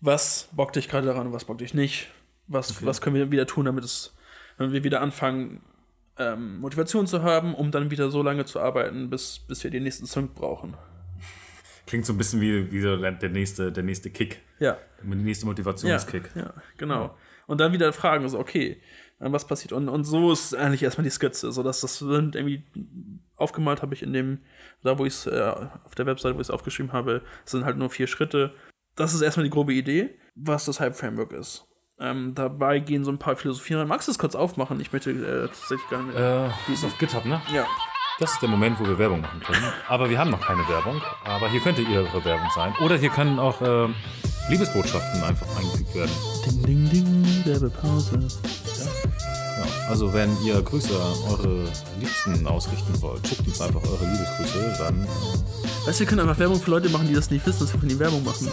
was 0.00 0.48
bockt 0.52 0.76
dich 0.76 0.88
gerade 0.88 1.06
daran 1.06 1.28
und 1.28 1.32
was 1.32 1.44
bockt 1.44 1.60
dich 1.60 1.74
nicht? 1.74 2.08
Was, 2.46 2.84
was 2.84 3.00
können 3.00 3.16
wir 3.16 3.30
wieder 3.30 3.46
tun, 3.46 3.64
damit 3.64 3.84
es, 3.84 4.14
wenn 4.58 4.72
wir 4.72 4.84
wieder 4.84 5.00
anfangen, 5.00 5.62
ähm, 6.18 6.58
Motivation 6.60 7.06
zu 7.06 7.22
haben, 7.22 7.54
um 7.54 7.70
dann 7.70 7.90
wieder 7.90 8.10
so 8.10 8.22
lange 8.22 8.44
zu 8.44 8.60
arbeiten, 8.60 9.10
bis, 9.10 9.40
bis 9.40 9.64
wir 9.64 9.70
den 9.70 9.82
nächsten 9.82 10.06
Sync 10.06 10.34
brauchen. 10.34 10.74
Klingt 11.86 12.06
so 12.06 12.12
ein 12.12 12.18
bisschen 12.18 12.40
wie, 12.40 12.70
wie 12.72 12.80
so 12.80 12.96
der, 12.96 13.28
nächste, 13.28 13.70
der 13.70 13.82
nächste 13.82 14.10
Kick. 14.10 14.40
Ja. 14.58 14.78
Der 15.02 15.16
nächste 15.16 15.46
Motivationskick. 15.46 16.30
Ja, 16.34 16.52
genau. 16.78 17.16
Und 17.46 17.60
dann 17.60 17.72
wieder 17.72 17.92
fragen, 17.92 18.28
so, 18.28 18.38
okay, 18.38 18.80
äh, 19.20 19.32
was 19.32 19.46
passiert? 19.46 19.72
Und, 19.72 19.88
und 19.88 20.04
so 20.04 20.32
ist 20.32 20.54
eigentlich 20.54 20.82
erstmal 20.82 21.04
die 21.04 21.10
Skizze, 21.10 21.52
so 21.52 21.62
dass 21.62 21.80
das 21.80 21.98
sind 21.98 22.34
irgendwie 22.34 22.64
aufgemalt 23.36 23.82
habe 23.82 23.94
ich 23.94 24.02
in 24.02 24.12
dem, 24.12 24.38
da 24.82 24.98
wo 24.98 25.04
ich 25.04 25.12
es 25.12 25.26
äh, 25.26 25.54
auf 25.84 25.94
der 25.94 26.06
Webseite, 26.06 26.34
wo 26.34 26.40
ich 26.40 26.46
es 26.46 26.50
aufgeschrieben 26.50 26.92
habe, 26.92 27.22
sind 27.44 27.64
halt 27.64 27.76
nur 27.76 27.90
vier 27.90 28.06
Schritte. 28.06 28.54
Das 28.96 29.12
ist 29.12 29.20
erstmal 29.20 29.44
die 29.44 29.50
grobe 29.50 29.74
Idee, 29.74 30.18
was 30.34 30.64
das 30.64 30.80
Hype-Framework 30.80 31.32
ist. 31.32 31.66
Ähm, 31.98 32.34
dabei 32.34 32.80
gehen 32.80 33.04
so 33.04 33.10
ein 33.10 33.18
paar 33.18 33.36
Philosophien 33.36 33.78
rein. 33.78 33.88
Magst 33.88 34.08
du 34.08 34.12
es 34.12 34.18
kurz 34.18 34.34
aufmachen? 34.34 34.80
Ich 34.80 34.92
möchte 34.92 35.10
äh, 35.10 35.48
tatsächlich 35.48 35.88
gar 35.88 36.02
nicht. 36.02 36.16
Äh, 36.16 36.50
die 36.68 36.72
ist 36.72 36.84
auf 36.84 36.96
GitHub, 36.98 37.24
ne? 37.24 37.40
ja. 37.52 37.66
Das 38.18 38.32
ist 38.32 38.40
der 38.40 38.48
Moment, 38.48 38.80
wo 38.80 38.86
wir 38.86 38.98
Werbung 38.98 39.20
machen 39.20 39.40
können. 39.40 39.62
Aber 39.88 40.08
wir 40.08 40.18
haben 40.18 40.30
noch 40.30 40.40
keine 40.40 40.66
Werbung. 40.68 41.02
Aber 41.24 41.50
hier 41.50 41.60
könnte 41.60 41.82
Ihre 41.82 42.24
Werbung 42.24 42.48
sein. 42.54 42.72
Oder 42.80 42.96
hier 42.96 43.10
können 43.10 43.38
auch 43.38 43.60
äh, 43.60 43.88
Liebesbotschaften 44.48 45.22
einfach 45.22 45.46
eingefügt 45.58 45.94
werden. 45.94 46.12
Ding, 46.46 46.88
ding, 46.88 46.88
ding, 46.88 47.44
Werbepause. 47.44 48.26
Also 49.88 50.12
wenn 50.12 50.30
ihr 50.44 50.60
Grüße 50.60 50.90
an 50.94 51.30
eure 51.30 51.64
Liebsten 52.00 52.46
ausrichten 52.46 53.00
wollt, 53.00 53.26
schickt 53.26 53.46
uns 53.46 53.60
einfach 53.60 53.82
eure 53.82 54.04
Liebesgrüße. 54.04 54.76
Dann 54.78 55.04
äh, 55.04 55.86
Weißt 55.86 56.00
du, 56.00 56.00
wir 56.00 56.06
können 56.06 56.20
einfach 56.20 56.38
Werbung 56.38 56.60
für 56.60 56.70
Leute 56.70 56.88
machen, 56.88 57.06
die 57.06 57.14
das 57.14 57.30
nicht 57.30 57.46
wissen, 57.46 57.60
dass 57.60 57.72
wir 57.72 57.80
von 57.80 57.88
ihnen 57.88 57.98
Werbung 58.00 58.24
machen. 58.24 58.48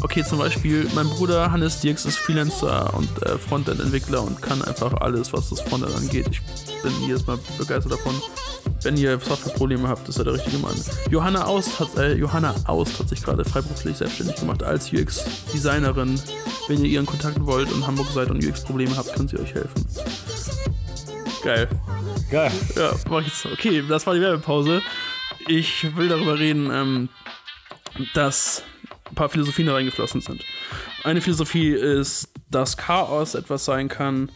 Okay, 0.00 0.22
zum 0.22 0.38
Beispiel, 0.38 0.86
mein 0.94 1.08
Bruder 1.08 1.50
Hannes 1.50 1.80
Dirks 1.80 2.04
ist 2.04 2.18
Freelancer 2.18 2.94
und 2.94 3.10
äh, 3.22 3.36
Frontend-Entwickler 3.36 4.22
und 4.22 4.40
kann 4.40 4.62
einfach 4.62 4.92
alles, 5.00 5.32
was 5.32 5.50
das 5.50 5.60
Frontend 5.60 5.96
angeht. 5.96 6.28
Ich 6.30 6.82
bin 6.82 6.92
jedes 7.06 7.26
Mal 7.26 7.38
begeistert 7.58 7.92
davon. 7.92 8.14
Wenn 8.82 8.96
ihr 8.96 9.18
Softwareprobleme 9.18 9.88
habt, 9.88 10.08
ist 10.08 10.18
er 10.18 10.24
der 10.24 10.34
richtige 10.34 10.58
Mann. 10.58 10.74
Johanna 11.10 11.46
Aust 11.46 11.80
hat, 11.80 11.96
äh, 11.96 12.14
Johanna 12.14 12.54
Aust 12.66 12.98
hat 13.00 13.08
sich 13.08 13.22
gerade 13.22 13.44
freiberuflich 13.44 13.96
selbstständig 13.96 14.36
gemacht 14.36 14.62
als 14.62 14.92
UX-Designerin. 14.92 16.20
Wenn 16.68 16.84
ihr 16.84 16.90
ihren 16.90 17.06
Kontakt 17.06 17.44
wollt 17.44 17.72
und 17.72 17.84
Hamburg 17.84 18.06
seid 18.14 18.30
und 18.30 18.44
UX-Probleme 18.44 18.96
habt, 18.96 19.12
können 19.14 19.26
sie 19.26 19.38
euch 19.38 19.52
helfen. 19.52 19.84
Geil. 21.48 21.66
geil. 22.30 22.52
Ja, 22.76 22.94
mach 23.08 23.22
ich 23.22 23.28
jetzt. 23.28 23.46
Okay, 23.46 23.82
das 23.88 24.06
war 24.06 24.12
die 24.12 24.20
Werbepause. 24.20 24.82
Ich 25.46 25.96
will 25.96 26.10
darüber 26.10 26.38
reden, 26.38 26.70
ähm, 26.70 27.08
dass 28.12 28.62
ein 29.08 29.14
paar 29.14 29.30
Philosophien 29.30 29.66
da 29.66 29.72
reingeflossen 29.72 30.20
sind. 30.20 30.44
Eine 31.04 31.22
Philosophie 31.22 31.70
ist, 31.70 32.28
dass 32.50 32.76
Chaos 32.76 33.34
etwas 33.34 33.64
sein 33.64 33.88
kann, 33.88 34.30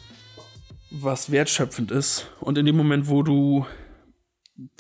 was 0.90 1.31
wertschöpfend 1.31 1.90
ist. 1.90 2.31
Und 2.40 2.57
in 2.57 2.64
dem 2.64 2.78
Moment, 2.78 3.09
wo 3.09 3.23
du 3.23 3.66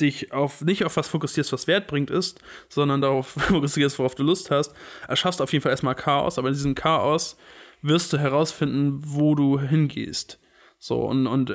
dich 0.00 0.32
auf 0.32 0.62
nicht 0.62 0.86
auf 0.86 0.96
was 0.96 1.08
fokussierst, 1.08 1.52
was 1.52 1.66
Wert 1.66 1.86
bringt 1.86 2.08
ist, 2.08 2.40
sondern 2.70 3.02
darauf 3.02 3.26
fokussierst, 3.48 3.98
worauf 3.98 4.14
du 4.14 4.22
Lust 4.22 4.50
hast, 4.50 4.72
erschaffst 5.06 5.40
du 5.40 5.44
auf 5.44 5.52
jeden 5.52 5.62
Fall 5.62 5.72
erstmal 5.72 5.96
Chaos, 5.96 6.38
aber 6.38 6.48
in 6.48 6.54
diesem 6.54 6.74
Chaos 6.74 7.36
wirst 7.82 8.10
du 8.10 8.16
herausfinden, 8.16 9.02
wo 9.04 9.34
du 9.34 9.60
hingehst. 9.60 10.38
So, 10.78 11.02
und, 11.02 11.26
und 11.26 11.54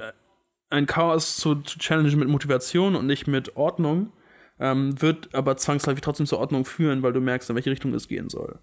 ein 0.69 0.85
Chaos 0.85 1.37
zu, 1.37 1.55
zu 1.55 1.79
challengen 1.79 2.19
mit 2.19 2.27
Motivation 2.27 2.95
und 2.95 3.05
nicht 3.07 3.27
mit 3.27 3.55
Ordnung, 3.55 4.11
ähm, 4.59 4.99
wird 5.01 5.33
aber 5.35 5.55
zwangsläufig 5.57 6.01
trotzdem 6.01 6.25
zur 6.25 6.39
Ordnung 6.39 6.65
führen, 6.65 7.03
weil 7.03 7.13
du 7.13 7.21
merkst, 7.21 7.49
in 7.49 7.55
welche 7.55 7.69
Richtung 7.71 7.93
es 7.93 8.07
gehen 8.07 8.27
soll. 8.29 8.59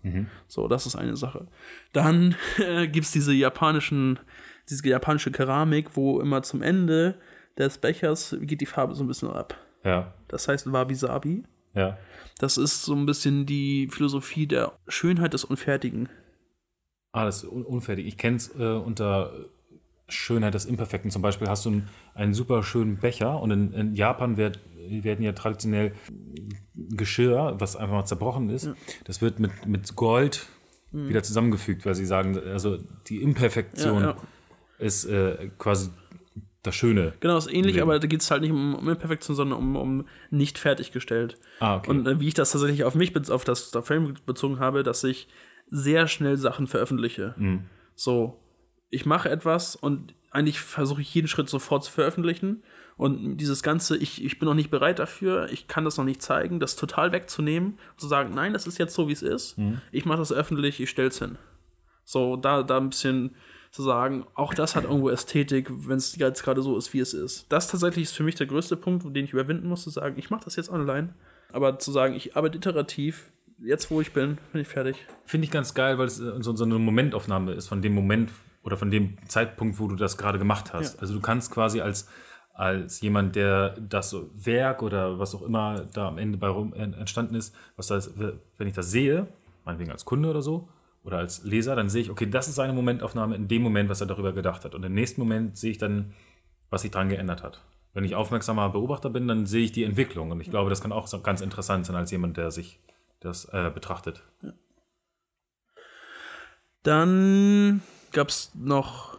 So, 0.49 0.67
das 0.69 0.87
ist 0.87 0.97
eine 0.97 1.17
Sache. 1.17 1.47
Dann 1.93 2.35
äh, 2.59 2.89
gibt 2.89 3.07
es 3.07 3.13
diese 3.13 3.33
japanischen, 3.33 4.19
diese 4.69 4.87
japanische 4.89 5.31
Keramik, 5.31 5.91
wo 5.97 6.21
immer 6.21 6.43
zum 6.43 6.63
Ende 6.63 7.19
des 7.57 7.79
Bechers 7.79 8.37
geht 8.41 8.61
die 8.61 8.67
Farbe 8.67 8.95
so 8.97 9.05
ein 9.05 9.07
bisschen 9.07 9.31
ab. 9.31 9.57
Ja, 9.85 10.13
Das 10.29 10.49
heißt 10.49 10.71
Wabi-Sabi. 10.73 11.45
ja. 11.75 11.97
Das 12.39 12.57
ist 12.57 12.83
so 12.83 12.95
ein 12.97 13.07
bisschen 13.07 13.47
die 13.47 13.89
Philosophie 13.93 14.49
der 14.49 14.73
Schönheit 14.89 15.35
des 15.35 15.45
Unfertigen. 15.45 16.09
Ah, 17.13 17.25
das 17.27 17.45
ist 17.45 17.49
un 17.49 17.63
unfertig. 17.63 18.07
Ich 18.09 18.19
kenne 18.19 18.39
es 18.39 18.49
äh, 18.59 18.73
unter 18.73 19.31
Schönheit 20.09 20.55
des 20.55 20.67
Imperfekten. 20.67 21.11
Zum 21.11 21.23
Beispiel 21.23 21.49
hast 21.49 21.65
du 21.65 21.71
einen, 21.71 21.89
einen 22.15 22.35
super 22.35 22.63
schönen 22.63 22.99
Becher 22.99 23.41
und 23.41 23.51
in, 23.51 23.73
in 23.73 23.95
Japan 23.95 24.37
werd, 24.37 24.61
werden 24.77 25.25
ja 25.25 25.33
traditionell 25.33 25.93
Geschirr, 26.75 27.55
was 27.59 27.77
einfach 27.77 27.95
mal 27.95 28.05
zerbrochen 28.05 28.51
ist, 28.51 28.69
das 29.05 29.23
wird 29.23 29.39
mit, 29.41 29.67
mit 29.67 29.97
Gold 29.97 30.47
wieder 30.93 31.23
zusammengefügt, 31.25 31.85
weil 31.87 31.95
sie 31.95 32.07
sagen, 32.07 32.39
also 32.39 32.79
die 33.09 33.21
Imperfektion 33.21 34.03
Ja, 34.03 34.11
ja. 34.11 34.17
ist 34.79 35.05
äh, 35.07 35.51
quasi 35.59 35.91
das 36.63 36.75
Schöne. 36.75 37.15
Genau, 37.21 37.37
ist 37.37 37.53
ähnlich, 37.53 37.83
aber 37.83 37.99
da 37.99 38.07
geht 38.07 38.23
es 38.23 38.31
halt 38.31 38.43
nicht 38.43 38.53
um, 38.53 38.75
um 38.75 38.89
Imperfektion, 38.89 39.37
sondern 39.37 39.59
um, 39.59 39.77
um 39.77 40.07
nicht 40.31 40.59
fertiggestellt. 40.59 41.39
Ah, 41.61 41.77
okay. 41.77 41.91
Und 41.91 42.07
äh, 42.07 42.21
wie 42.21 42.29
ich 42.29 42.35
das 42.35 42.53
tatsächlich 42.53 42.85
auf 42.85 42.95
mich, 42.95 43.13
auf 43.31 43.45
das, 43.45 43.71
das 43.71 43.87
Frame 43.87 44.15
bezogen 44.25 44.61
habe, 44.61 44.83
dass 44.83 45.05
ich 45.05 45.29
sehr 45.69 46.07
schnell 46.09 46.37
Sachen 46.37 46.67
veröffentliche. 46.67 47.35
Mhm. 47.37 47.65
So, 47.97 48.41
ich 48.95 49.07
mache 49.07 49.29
etwas 49.29 49.77
und 49.77 50.15
eigentlich 50.31 50.61
versuche 50.61 51.01
ich 51.01 51.15
jeden 51.15 51.29
Schritt 51.29 51.49
sofort 51.49 51.85
zu 51.85 51.93
veröffentlichen. 51.93 52.63
Und 52.97 53.39
dieses 53.39 53.63
Ganze, 53.63 53.97
ich, 53.97 54.25
ich 54.25 54.39
bin 54.39 54.47
noch 54.47 54.55
nicht 54.55 54.71
bereit 54.71 55.01
dafür, 55.01 55.49
ich 55.51 55.67
kann 55.67 55.85
das 55.85 55.97
noch 55.97 56.05
nicht 56.05 56.23
zeigen, 56.23 56.61
das 56.61 56.77
total 56.77 57.11
wegzunehmen 57.13 57.71
und 57.71 58.01
zu 58.01 58.07
sagen, 58.07 58.35
nein, 58.35 58.53
das 58.53 58.67
ist 58.67 58.79
jetzt 58.79 58.95
so, 58.95 59.09
wie 59.09 59.13
es 59.13 59.23
ist. 59.23 59.59
Mhm. 59.59 59.81
Ich 59.91 60.05
mache 60.05 60.19
das 60.19 60.33
öffentlich, 60.33 60.81
ich 60.81 60.91
stell's 60.91 61.19
hin. 61.19 61.39
So, 62.05 62.37
da, 62.37 62.63
da 62.63 62.77
ein 62.77 62.91
bisschen 62.91 63.35
zu 63.73 63.83
sagen, 63.83 64.25
auch 64.35 64.55
das 64.55 64.77
hat 64.77 64.85
irgendwo 64.85 65.09
Ästhetik, 65.09 65.69
wenn 65.71 65.97
es 65.97 66.15
jetzt 66.15 66.45
gerade 66.45 66.63
so 66.63 66.77
ist, 66.79 66.93
wie 66.93 67.01
es 67.01 67.15
ist. 67.15 67.47
Das 67.49 67.67
tatsächlich 67.67 68.05
ist 68.05 68.13
für 68.13 68.23
mich 68.23 68.37
der 68.37 68.47
größte 68.47 68.77
Punkt, 68.77 69.05
den 69.05 69.25
ich 69.25 69.33
überwinden 69.33 69.69
muss, 69.69 69.83
zu 69.83 69.91
sagen, 69.91 70.17
ich 70.19 70.31
mache 70.31 70.45
das 70.45 70.55
jetzt 70.55 70.71
online. 70.71 71.15
Aber 71.53 71.81
zu 71.81 71.91
sagen, 71.91 72.15
ich 72.15 72.37
arbeite 72.37 72.59
iterativ, 72.59 73.33
jetzt 73.59 73.91
wo 73.91 74.01
ich 74.01 74.13
bin, 74.13 74.39
bin 74.53 74.61
ich 74.63 74.69
fertig. 74.69 74.97
Finde 75.25 75.47
ich 75.47 75.51
ganz 75.51 75.75
geil, 75.75 75.99
weil 75.99 76.07
es 76.07 76.21
äh, 76.21 76.41
so, 76.41 76.55
so 76.55 76.65
eine 76.65 76.79
Momentaufnahme 76.79 77.53
ist 77.53 77.67
von 77.67 77.83
dem 77.83 77.95
Moment 77.95 78.31
oder 78.65 78.77
von 78.77 78.91
dem 78.91 79.17
Zeitpunkt, 79.29 79.79
wo 79.79 79.87
du 79.87 79.95
das 79.95 80.19
gerade 80.19 80.39
gemacht 80.39 80.73
hast. 80.73 80.95
Ja. 80.95 81.01
Also 81.01 81.15
du 81.15 81.21
kannst 81.21 81.53
quasi 81.53 81.81
als, 81.81 82.09
als 82.55 83.01
jemand, 83.03 83.37
der 83.37 83.77
das 83.79 84.17
Werk 84.35 84.83
oder 84.83 85.19
was 85.19 85.35
auch 85.35 85.43
immer 85.43 85.87
da 85.93 86.09
am 86.09 86.19
Ende 86.19 86.39
bei 86.39 86.49
rum 86.49 86.73
en- 86.75 86.95
entstanden 86.95 87.37
ist, 87.37 87.55
was 87.77 87.87
das, 87.89 88.13
wenn 88.17 88.67
ich 88.67 88.75
das 88.75 88.91
sehe, 88.91 89.29
meinetwegen 89.65 89.93
als 89.93 90.05
Kunde 90.05 90.29
oder 90.31 90.43
so, 90.43 90.69
oder 91.03 91.19
als 91.19 91.45
Leser, 91.45 91.77
dann 91.77 91.91
sehe 91.91 92.01
ich, 92.01 92.11
okay, 92.11 92.25
das 92.29 92.49
ist 92.49 92.55
seine 92.55 92.73
Momentaufnahme 92.73 93.37
in 93.37 93.47
dem 93.47 93.61
Moment, 93.63 93.91
was 93.91 94.01
er 94.01 94.07
darüber 94.07 94.33
gedacht 94.33 94.65
hat. 94.65 94.75
Und 94.75 94.83
im 94.83 94.95
nächsten 94.95 95.21
Moment 95.21 95.59
sehe 95.59 95.71
ich 95.71 95.79
dann, 95.79 96.15
was 96.71 96.81
sich 96.83 96.91
daran 96.91 97.11
geändert 97.11 97.43
hat. 97.43 97.63
Wenn 97.93 98.05
ich 98.05 98.15
aufmerksamer 98.15 98.71
Beobachter 98.71 99.11
bin, 99.11 99.29
dann 99.29 99.45
sehe 99.45 99.65
ich 99.65 99.73
die 99.73 99.85
Entwicklung. 99.85 100.31
Und 100.31 100.41
ich 100.41 100.51
glaube, 100.51 100.71
das 100.71 100.81
kann 100.81 100.93
auch 100.93 101.07
ganz 101.23 101.43
interessant 101.43 101.85
sein 101.85 101.95
als 101.95 102.11
jemand, 102.11 102.39
der 102.39 102.51
sich 102.51 102.81
das 103.21 103.45
äh, 103.53 103.71
betrachtet. 103.73 104.23
Dann 106.83 107.83
gab 108.15 108.29
es 108.29 108.51
noch 108.55 109.19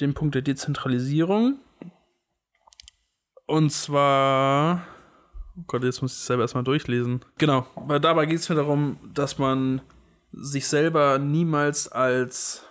den 0.00 0.14
Punkt 0.14 0.34
der 0.34 0.42
Dezentralisierung. 0.42 1.58
Und 3.46 3.70
zwar. 3.70 4.86
Oh 5.56 5.64
Gott, 5.66 5.82
jetzt 5.82 6.00
muss 6.00 6.12
ich 6.12 6.18
es 6.18 6.26
selber 6.26 6.44
erstmal 6.44 6.64
durchlesen. 6.64 7.24
Genau, 7.36 7.66
weil 7.74 8.00
dabei 8.00 8.26
geht 8.26 8.38
es 8.38 8.48
mir 8.48 8.54
darum, 8.54 8.98
dass 9.12 9.38
man 9.38 9.82
sich 10.30 10.68
selber 10.68 11.18
niemals 11.18 11.88
als 11.88 12.62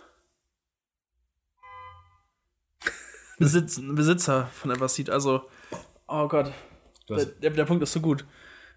Besitz, 3.39 3.81
Besitzer 3.83 4.47
von 4.47 4.71
etwas 4.71 4.95
sieht. 4.95 5.09
Also, 5.09 5.49
oh 6.07 6.27
Gott, 6.29 6.53
der, 7.09 7.25
der, 7.25 7.49
der 7.49 7.65
Punkt 7.65 7.83
ist 7.83 7.91
so 7.91 7.99
gut. 7.99 8.25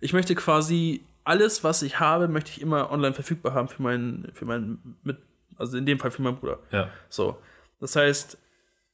Ich 0.00 0.12
möchte 0.12 0.34
quasi 0.34 1.06
alles, 1.22 1.62
was 1.62 1.82
ich 1.82 2.00
habe, 2.00 2.26
möchte 2.26 2.50
ich 2.50 2.60
immer 2.60 2.90
online 2.90 3.14
verfügbar 3.14 3.54
haben 3.54 3.68
für 3.68 3.82
meinen, 3.82 4.32
für 4.32 4.46
meinen 4.46 4.98
mit, 5.04 5.18
also 5.60 5.76
in 5.76 5.86
dem 5.86 5.98
Fall 5.98 6.10
für 6.10 6.22
meinen 6.22 6.38
Bruder. 6.38 6.58
Ja. 6.72 6.90
So. 7.08 7.38
Das 7.78 7.94
heißt, 7.94 8.38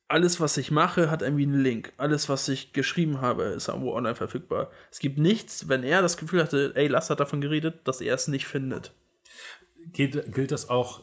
alles, 0.08 0.40
was 0.40 0.56
ich 0.56 0.70
mache, 0.70 1.10
hat 1.10 1.22
irgendwie 1.22 1.44
einen 1.44 1.60
Link. 1.60 1.92
Alles, 1.96 2.28
was 2.28 2.48
ich 2.48 2.72
geschrieben 2.72 3.20
habe, 3.20 3.44
ist 3.44 3.68
irgendwo 3.68 3.92
online 3.92 4.14
verfügbar. 4.14 4.70
Es 4.90 4.98
gibt 4.98 5.18
nichts, 5.18 5.68
wenn 5.68 5.82
er 5.82 6.02
das 6.02 6.16
Gefühl 6.16 6.42
hatte, 6.42 6.72
ey, 6.74 6.86
Lass 6.88 7.10
hat 7.10 7.20
davon 7.20 7.40
geredet, 7.40 7.80
dass 7.84 8.00
er 8.00 8.14
es 8.14 8.28
nicht 8.28 8.46
findet. 8.46 8.92
Gilt, 9.92 10.32
gilt 10.32 10.52
das 10.52 10.68
auch 10.68 11.02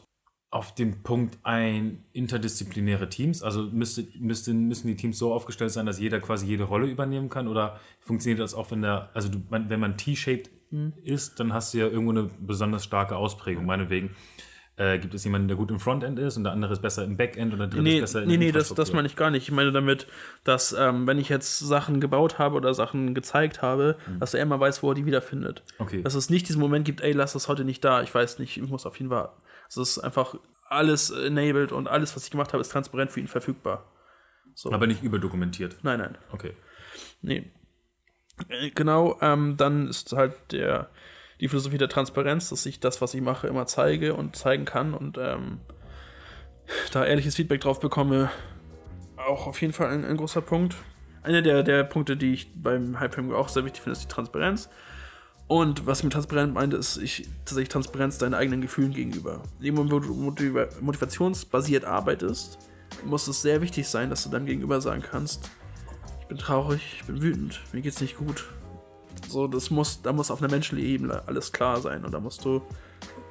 auf 0.50 0.74
dem 0.74 1.02
Punkt 1.02 1.38
ein 1.42 2.04
interdisziplinäre 2.12 3.08
Teams? 3.08 3.42
Also 3.42 3.64
müsste, 3.64 4.06
müsste, 4.18 4.54
müssen 4.54 4.86
die 4.86 4.96
Teams 4.96 5.18
so 5.18 5.34
aufgestellt 5.34 5.72
sein, 5.72 5.84
dass 5.86 5.98
jeder 5.98 6.20
quasi 6.20 6.46
jede 6.46 6.64
Rolle 6.64 6.86
übernehmen 6.86 7.28
kann? 7.28 7.48
Oder 7.48 7.80
funktioniert 8.00 8.40
das 8.40 8.54
auch, 8.54 8.70
wenn 8.70 8.82
der, 8.82 9.10
also 9.14 9.28
du, 9.28 9.42
wenn 9.48 9.80
man 9.80 9.96
T-shaped 9.96 10.50
ist, 11.02 11.38
dann 11.40 11.52
hast 11.52 11.74
du 11.74 11.78
ja 11.78 11.86
irgendwo 11.86 12.10
eine 12.10 12.30
besonders 12.40 12.84
starke 12.84 13.16
Ausprägung. 13.16 13.66
Meinetwegen 13.66 14.14
äh, 14.76 14.98
gibt 14.98 15.14
es 15.14 15.22
jemanden, 15.24 15.48
der 15.48 15.56
gut 15.56 15.70
im 15.70 15.78
Frontend 15.78 16.18
ist 16.18 16.36
und 16.36 16.44
der 16.44 16.52
andere 16.52 16.72
ist 16.72 16.82
besser 16.82 17.04
im 17.04 17.16
Backend 17.16 17.52
und 17.52 17.60
der 17.60 17.68
dritte 17.68 17.82
Nee, 17.82 17.96
ist 17.96 18.00
besser 18.00 18.22
in 18.22 18.28
nee, 18.28 18.36
nee 18.36 18.52
das, 18.52 18.74
das 18.74 18.92
meine 18.92 19.06
ich 19.06 19.14
gar 19.14 19.30
nicht. 19.30 19.44
Ich 19.44 19.52
meine 19.52 19.70
damit, 19.70 20.06
dass, 20.42 20.72
ähm, 20.72 21.06
wenn 21.06 21.18
ich 21.18 21.28
jetzt 21.28 21.60
Sachen 21.60 22.00
gebaut 22.00 22.38
habe 22.38 22.56
oder 22.56 22.74
Sachen 22.74 23.14
gezeigt 23.14 23.62
habe, 23.62 23.96
dass 24.18 24.34
er 24.34 24.42
immer 24.42 24.58
weiß, 24.58 24.82
wo 24.82 24.90
er 24.90 24.94
die 24.94 25.06
wiederfindet. 25.06 25.62
Okay. 25.78 26.02
Dass 26.02 26.14
es 26.14 26.28
nicht 26.28 26.48
diesen 26.48 26.60
Moment 26.60 26.84
gibt, 26.84 27.02
ey, 27.02 27.12
lass 27.12 27.34
das 27.34 27.46
heute 27.48 27.64
nicht 27.64 27.84
da, 27.84 28.02
ich 28.02 28.12
weiß 28.12 28.38
nicht, 28.40 28.56
ich 28.56 28.68
muss 28.68 28.84
auf 28.86 28.98
ihn 29.00 29.10
warten. 29.10 29.40
Es 29.68 29.76
ist 29.76 29.98
einfach 29.98 30.34
alles 30.68 31.10
enabled 31.10 31.70
und 31.72 31.88
alles, 31.88 32.16
was 32.16 32.24
ich 32.24 32.30
gemacht 32.30 32.52
habe, 32.52 32.60
ist 32.60 32.70
transparent 32.72 33.12
für 33.12 33.20
ihn 33.20 33.28
verfügbar. 33.28 33.90
Aber 34.70 34.86
nicht 34.86 35.02
überdokumentiert. 35.02 35.76
Nein, 35.82 35.98
nein. 35.98 36.18
Okay. 36.30 36.52
Nee. 37.22 37.50
Äh, 38.48 38.70
Genau, 38.70 39.18
ähm, 39.20 39.56
dann 39.56 39.88
ist 39.88 40.12
halt 40.12 40.34
der, 40.52 40.90
die 41.44 41.48
Philosophie 41.48 41.76
der 41.76 41.90
Transparenz, 41.90 42.48
dass 42.48 42.64
ich 42.64 42.80
das, 42.80 43.02
was 43.02 43.12
ich 43.12 43.20
mache, 43.20 43.46
immer 43.48 43.66
zeige 43.66 44.14
und 44.14 44.34
zeigen 44.34 44.64
kann 44.64 44.94
und 44.94 45.18
ähm, 45.18 45.60
da 46.90 47.04
ehrliches 47.04 47.34
Feedback 47.34 47.60
drauf 47.60 47.80
bekomme, 47.80 48.30
auch 49.18 49.46
auf 49.46 49.60
jeden 49.60 49.74
Fall 49.74 49.88
ein, 49.88 50.06
ein 50.06 50.16
großer 50.16 50.40
Punkt. 50.40 50.74
Einer 51.22 51.42
der, 51.42 51.62
der 51.62 51.84
Punkte, 51.84 52.16
die 52.16 52.32
ich 52.32 52.50
beim 52.54 52.98
Hypeframe 52.98 53.34
auch 53.34 53.50
sehr 53.50 53.66
wichtig 53.66 53.82
finde, 53.82 53.92
ist 53.92 54.04
die 54.04 54.08
Transparenz. 54.08 54.70
Und 55.46 55.86
was 55.86 55.98
ich 55.98 56.04
mit 56.04 56.14
transparent 56.14 56.54
meinte, 56.54 56.78
ist 56.78 56.96
ich, 56.96 57.28
tatsächlich 57.44 57.68
Transparenz 57.68 58.16
deinen 58.16 58.32
eigenen 58.32 58.62
Gefühlen 58.62 58.94
gegenüber. 58.94 59.42
Moment, 59.60 59.92
wo 59.92 59.98
du 59.98 60.14
motiva 60.14 60.68
motivationsbasiert 60.80 61.84
arbeitest, 61.84 62.58
muss 63.04 63.28
es 63.28 63.42
sehr 63.42 63.60
wichtig 63.60 63.86
sein, 63.86 64.08
dass 64.08 64.24
du 64.24 64.30
deinem 64.30 64.46
Gegenüber 64.46 64.80
sagen 64.80 65.02
kannst, 65.02 65.50
ich 66.22 66.26
bin 66.26 66.38
traurig, 66.38 67.00
ich 67.00 67.04
bin 67.04 67.20
wütend, 67.20 67.60
mir 67.74 67.82
geht's 67.82 68.00
nicht 68.00 68.16
gut. 68.16 68.46
So, 69.28 69.48
das 69.48 69.70
muss, 69.70 70.02
da 70.02 70.12
muss 70.12 70.30
auf 70.30 70.40
einer 70.40 70.50
menschlichen 70.50 70.86
Ebene 70.86 71.22
alles 71.26 71.52
klar 71.52 71.80
sein 71.80 72.04
und 72.04 72.12
da 72.12 72.20
musst 72.20 72.44
du 72.44 72.62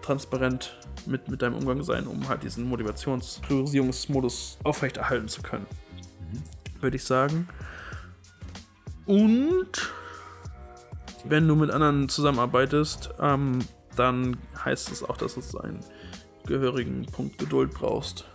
transparent 0.01 0.77
mit, 1.05 1.27
mit 1.29 1.41
deinem 1.41 1.55
Umgang 1.55 1.81
sein, 1.83 2.07
um 2.07 2.27
halt 2.27 2.43
diesen 2.43 2.65
Motivationspriorisierungsmodus 2.65 4.59
aufrechterhalten 4.63 5.27
zu 5.27 5.41
können. 5.41 5.65
Würde 6.81 6.97
ich 6.97 7.03
sagen. 7.03 7.47
Und 9.05 9.91
wenn 11.25 11.47
du 11.47 11.55
mit 11.55 11.71
anderen 11.71 12.09
zusammenarbeitest, 12.09 13.11
ähm, 13.19 13.59
dann 13.95 14.37
heißt 14.63 14.91
es 14.91 15.03
auch, 15.03 15.17
dass 15.17 15.37
es 15.37 15.55
einen 15.55 15.79
gehörigen 16.45 17.05
Punkt 17.05 17.37
Geduld 17.37 17.73
brauchst. 17.73 18.25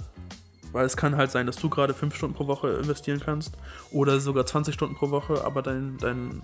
Weil 0.72 0.84
es 0.86 0.96
kann 0.96 1.16
halt 1.16 1.30
sein, 1.30 1.46
dass 1.46 1.56
du 1.56 1.70
gerade 1.70 1.94
5 1.94 2.14
Stunden 2.14 2.36
pro 2.36 2.46
Woche 2.46 2.68
investieren 2.70 3.20
kannst 3.20 3.54
oder 3.90 4.20
sogar 4.20 4.44
20 4.44 4.74
Stunden 4.74 4.94
pro 4.94 5.10
Woche, 5.10 5.44
aber 5.44 5.62
dein, 5.62 5.96
dein 5.98 6.42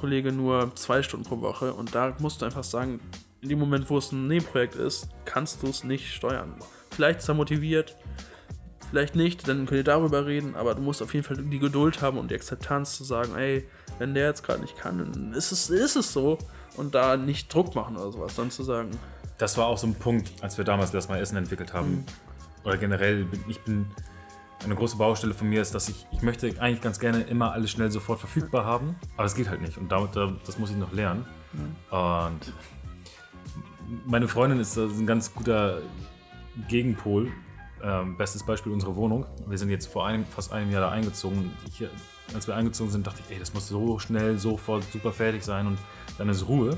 Kollege 0.00 0.32
nur 0.32 0.74
2 0.74 1.02
Stunden 1.02 1.26
pro 1.26 1.40
Woche. 1.40 1.74
Und 1.74 1.94
da 1.94 2.16
musst 2.18 2.40
du 2.40 2.46
einfach 2.46 2.64
sagen, 2.64 3.00
in 3.40 3.48
dem 3.48 3.58
Moment, 3.58 3.88
wo 3.90 3.98
es 3.98 4.12
ein 4.12 4.26
Nebenprojekt 4.26 4.74
ist, 4.74 5.08
kannst 5.24 5.62
du 5.62 5.68
es 5.68 5.84
nicht 5.84 6.12
steuern. 6.12 6.54
Vielleicht 6.90 7.20
ist 7.20 7.28
er 7.28 7.34
motiviert, 7.34 7.96
vielleicht 8.90 9.14
nicht, 9.14 9.46
dann 9.46 9.66
könnt 9.66 9.78
ihr 9.78 9.84
darüber 9.84 10.26
reden, 10.26 10.56
aber 10.56 10.74
du 10.74 10.82
musst 10.82 11.00
auf 11.02 11.14
jeden 11.14 11.24
Fall 11.24 11.36
die 11.36 11.58
Geduld 11.58 12.02
haben 12.02 12.18
und 12.18 12.30
die 12.30 12.34
Akzeptanz 12.34 12.96
zu 12.96 13.04
sagen, 13.04 13.36
ey, 13.36 13.68
wenn 13.98 14.14
der 14.14 14.26
jetzt 14.26 14.42
gerade 14.42 14.60
nicht 14.60 14.76
kann, 14.76 14.98
dann 14.98 15.32
ist 15.32 15.52
es, 15.52 15.70
ist 15.70 15.96
es 15.96 16.12
so. 16.12 16.38
Und 16.76 16.94
da 16.94 17.16
nicht 17.16 17.52
Druck 17.52 17.74
machen 17.74 17.96
oder 17.96 18.12
sowas, 18.12 18.34
dann 18.34 18.50
zu 18.50 18.62
sagen, 18.62 18.90
Das 19.40 19.56
war 19.56 19.68
auch 19.68 19.78
so 19.78 19.86
ein 19.86 19.94
Punkt, 19.94 20.32
als 20.42 20.58
wir 20.58 20.66
damals 20.66 20.90
das 20.90 21.08
mal 21.08 21.18
Essen 21.18 21.38
entwickelt 21.38 21.72
haben. 21.72 22.04
Oder 22.62 22.76
generell, 22.76 23.26
ich 23.48 23.58
bin 23.60 23.86
Eine 24.64 24.74
große 24.74 24.96
Baustelle 24.96 25.32
von 25.34 25.48
mir 25.48 25.62
ist, 25.62 25.74
dass 25.74 25.88
ich, 25.88 26.06
ich 26.12 26.22
möchte 26.22 26.46
eigentlich 26.60 26.82
ganz 26.82 27.00
gerne 27.00 27.22
immer 27.22 27.52
alles 27.52 27.70
schnell 27.70 27.90
sofort 27.90 28.18
verfügbar 28.20 28.64
haben, 28.64 28.94
aber 29.16 29.24
es 29.24 29.34
geht 29.34 29.48
halt 29.48 29.62
nicht 29.62 29.78
und 29.78 29.90
damit, 29.90 30.14
da- 30.14 30.32
das 30.44 30.58
muss 30.58 30.70
ich 30.70 30.76
noch 30.76 30.92
lernen. 30.92 31.24
Und 31.90 32.52
meine 34.06 34.28
Freundin 34.28 34.60
ist 34.60 34.76
ein 34.76 35.06
ganz 35.06 35.34
guter 35.34 35.78
Gegenpol. 36.68 37.32
Ähm, 37.82 38.16
bestes 38.18 38.42
Beispiel 38.44 38.72
unsere 38.72 38.94
Wohnung. 38.94 39.24
Wir 39.46 39.56
sind 39.56 39.70
jetzt 39.70 39.86
vor 39.86 40.06
einem, 40.06 40.26
fast 40.26 40.52
einem 40.52 40.70
Jahr 40.70 40.82
da 40.82 40.90
eingezogen. 40.90 41.50
Ich, 41.66 41.82
als 42.34 42.46
wir 42.46 42.54
eingezogen 42.54 42.92
sind, 42.92 43.06
dachte 43.06 43.22
ich, 43.26 43.32
ey, 43.34 43.40
das 43.40 43.54
muss 43.54 43.68
so 43.68 43.98
schnell, 43.98 44.38
sofort 44.38 44.84
super 44.92 45.12
fertig 45.12 45.42
sein 45.42 45.66
und 45.66 45.78
dann 46.18 46.28
ist 46.28 46.46
Ruhe. 46.46 46.76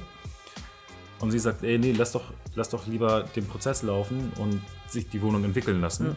Und 1.18 1.33
sie 1.33 1.40
sagt, 1.40 1.64
ey, 1.64 1.79
nee, 1.79 1.92
lass 1.92 2.12
doch, 2.12 2.23
lass 2.55 2.68
doch 2.68 2.87
lieber 2.87 3.25
den 3.35 3.47
Prozess 3.49 3.83
laufen 3.83 4.33
und 4.38 4.62
sich 4.87 5.09
die 5.09 5.21
Wohnung 5.21 5.42
entwickeln 5.45 5.81
lassen. 5.81 6.16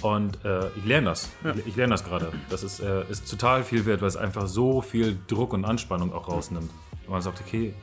Und 0.00 0.44
äh, 0.44 0.68
ich 0.76 0.84
lerne 0.84 1.06
das. 1.10 1.30
Ich, 1.56 1.66
ich 1.68 1.76
lerne 1.76 1.92
das 1.92 2.04
gerade. 2.04 2.32
Das 2.50 2.62
ist, 2.62 2.80
äh, 2.80 3.04
ist 3.10 3.30
total 3.30 3.62
viel 3.62 3.86
wert, 3.86 4.00
weil 4.00 4.08
es 4.08 4.16
einfach 4.16 4.46
so 4.48 4.80
viel 4.80 5.18
Druck 5.28 5.52
und 5.52 5.64
Anspannung 5.64 6.12
auch 6.12 6.28
rausnimmt. 6.28 6.70
Und 7.06 7.10
man 7.10 7.22
sagt, 7.22 7.40
okay. 7.40 7.74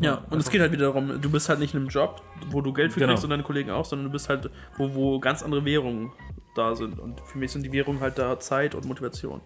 Ja, 0.00 0.24
und 0.30 0.38
es 0.38 0.50
geht 0.50 0.60
halt 0.60 0.72
wieder 0.72 0.86
darum, 0.86 1.20
du 1.20 1.30
bist 1.30 1.48
halt 1.48 1.60
nicht 1.60 1.72
in 1.72 1.80
einem 1.80 1.88
Job, 1.88 2.22
wo 2.50 2.60
du 2.60 2.72
Geld 2.72 2.92
für 2.92 3.00
Genau. 3.00 3.12
kriegst 3.12 3.24
und 3.24 3.30
deine 3.30 3.42
Kollegen 3.42 3.70
auch, 3.70 3.84
sondern 3.84 4.06
du 4.06 4.12
bist 4.12 4.28
halt, 4.28 4.50
wo, 4.76 4.92
wo 4.94 5.18
ganz 5.20 5.42
andere 5.42 5.64
Währungen 5.64 6.12
da 6.54 6.74
sind. 6.74 6.98
Und 6.98 7.20
für 7.20 7.38
mich 7.38 7.52
sind 7.52 7.62
die 7.62 7.72
Währungen 7.72 8.00
halt 8.00 8.18
da 8.18 8.38
Zeit 8.38 8.74
und 8.74 8.84
Motivation, 8.84 9.40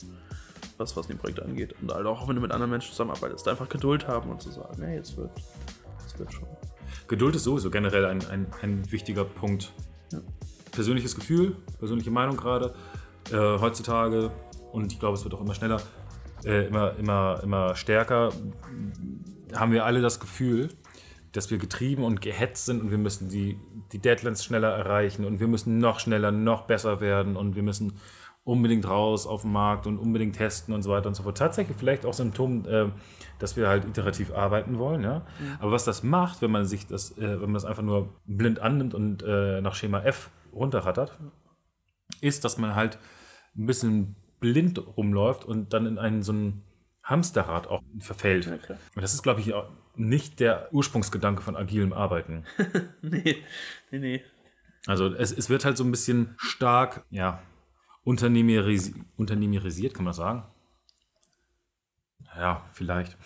was, 0.79 0.97
was 0.97 1.07
die 1.07 1.15
Projekte 1.15 1.45
angeht. 1.45 1.75
Und 1.81 1.93
halt 1.93 2.07
auch, 2.07 2.27
wenn 2.29 2.35
du 2.37 2.43
mit 2.43 2.51
anderen 2.51 2.71
Menschen 2.71 2.91
zusammenarbeitest, 2.91 3.47
einfach 3.47 3.69
Geduld 3.69 4.09
haben 4.09 4.31
und 4.31 4.43
zu 4.43 4.51
sagen, 4.51 4.83
hey, 4.83 4.97
jetzt 4.97 5.17
wird, 5.17 5.31
jetzt 6.01 6.19
wird 6.19 6.33
schon. 6.33 6.49
Geduld 7.09 7.37
ist 7.37 7.45
sowieso 7.45 7.71
generell 7.71 8.07
ein, 8.07 8.27
ein, 8.29 8.47
ein 8.63 8.91
wichtiger 8.91 9.25
Punkt. 9.25 9.73
Persönliches 10.73 11.15
Gefühl, 11.15 11.57
persönliche 11.79 12.11
Meinung 12.11 12.37
gerade. 12.37 12.75
Äh, 13.31 13.37
heutzutage, 13.37 14.33
und 14.73 14.93
ich 14.93 14.99
glaube, 14.99 15.17
es 15.17 15.25
wird 15.25 15.35
auch 15.35 15.41
immer 15.41 15.55
schneller, 15.55 15.81
äh, 16.45 16.67
immer, 16.67 16.97
immer, 16.99 17.41
immer 17.43 17.77
stärker, 17.77 18.33
haben 19.55 19.73
wir 19.73 19.85
alle 19.85 20.01
das 20.01 20.19
Gefühl, 20.19 20.71
dass 21.33 21.51
wir 21.51 21.59
getrieben 21.59 22.05
und 22.05 22.21
gehetzt 22.21 22.67
sind 22.67 22.83
und 22.83 22.91
wir 22.91 22.99
müssen 22.99 23.29
die, 23.29 23.59
die 23.93 23.99
Deadlines 23.99 24.45
schneller 24.45 24.71
erreichen 24.71 25.25
und 25.25 25.41
wir 25.41 25.49
müssen 25.49 25.79
noch 25.79 26.01
schneller, 26.01 26.31
noch 26.31 26.63
besser 26.63 27.01
werden 27.01 27.37
und 27.37 27.55
wir 27.55 27.63
müssen 27.63 27.95
unbedingt 28.45 28.89
raus 28.89 29.27
auf 29.27 29.43
den 29.43 29.53
Markt 29.53 29.87
und 29.87 29.99
unbedingt 29.99 30.37
testen 30.37 30.75
und 30.75 30.83
so 30.83 30.91
weiter 30.91 31.07
und 31.07 31.15
so 31.15 31.23
fort. 31.23 31.39
Tatsächlich 31.39 31.77
vielleicht 31.77 32.05
auch 32.05 32.13
Symptom, 32.13 32.67
äh, 32.67 32.87
dass 33.39 33.57
wir 33.57 33.69
halt 33.69 33.85
iterativ 33.85 34.33
arbeiten 34.33 34.79
wollen, 34.79 35.03
ja. 35.03 35.23
Aber 35.61 35.71
was 35.71 35.85
das 35.85 36.03
macht, 36.03 36.43
wenn 36.43 36.51
man 36.51 36.67
sich 36.67 36.87
das, 36.87 37.17
äh, 37.19 37.41
wenn 37.41 37.43
man 37.43 37.55
das 37.55 37.65
einfach 37.65 37.83
nur 37.83 38.09
blind 38.27 38.59
annimmt 38.59 38.95
und 38.95 39.23
äh, 39.23 39.61
nach 39.61 39.75
Schema 39.75 40.01
F 40.01 40.31
runterrattert, 40.53 41.19
ist, 42.21 42.45
dass 42.45 42.59
man 42.59 42.75
halt 42.75 42.99
ein 43.57 43.67
bisschen 43.67 44.17
blind 44.41 44.79
rumläuft 44.97 45.45
und 45.45 45.73
dann 45.73 45.87
in 45.87 45.99
einen 45.99 46.23
so 46.23 46.33
ein 46.33 46.63
Hamsterrad 47.05 47.67
auch 47.67 47.83
verfällt. 48.01 48.45
klar. 48.63 48.79
Und 48.95 49.03
das 49.03 49.15
ist, 49.15 49.23
glaube 49.23 49.41
ich, 49.41 49.55
auch 49.55 49.69
nicht 49.97 50.41
der 50.41 50.73
Ursprungsgedanke 50.73 51.43
von 51.43 51.57
agilem 51.57 51.93
Arbeiten. 51.93 52.45
Nee, 53.03 53.43
nee, 53.91 53.99
nee. 53.99 54.25
Also 54.87 55.13
es, 55.15 55.33
es 55.33 55.49
wird 55.49 55.65
halt 55.65 55.77
so 55.77 55.85
ein 55.85 55.91
bisschen 55.91 56.35
stark, 56.39 57.05
ja, 57.11 57.43
unternehmerisi 58.05 58.95
unternehmerisiert, 59.17 59.95
kann 59.95 60.05
man 60.05 60.15
sagen? 60.15 60.45
Ja, 62.37 62.69
vielleicht. 62.73 63.17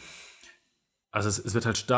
Also 1.10 1.28
es, 1.28 1.38
es 1.38 1.54
wird 1.54 1.64
halt 1.64 1.90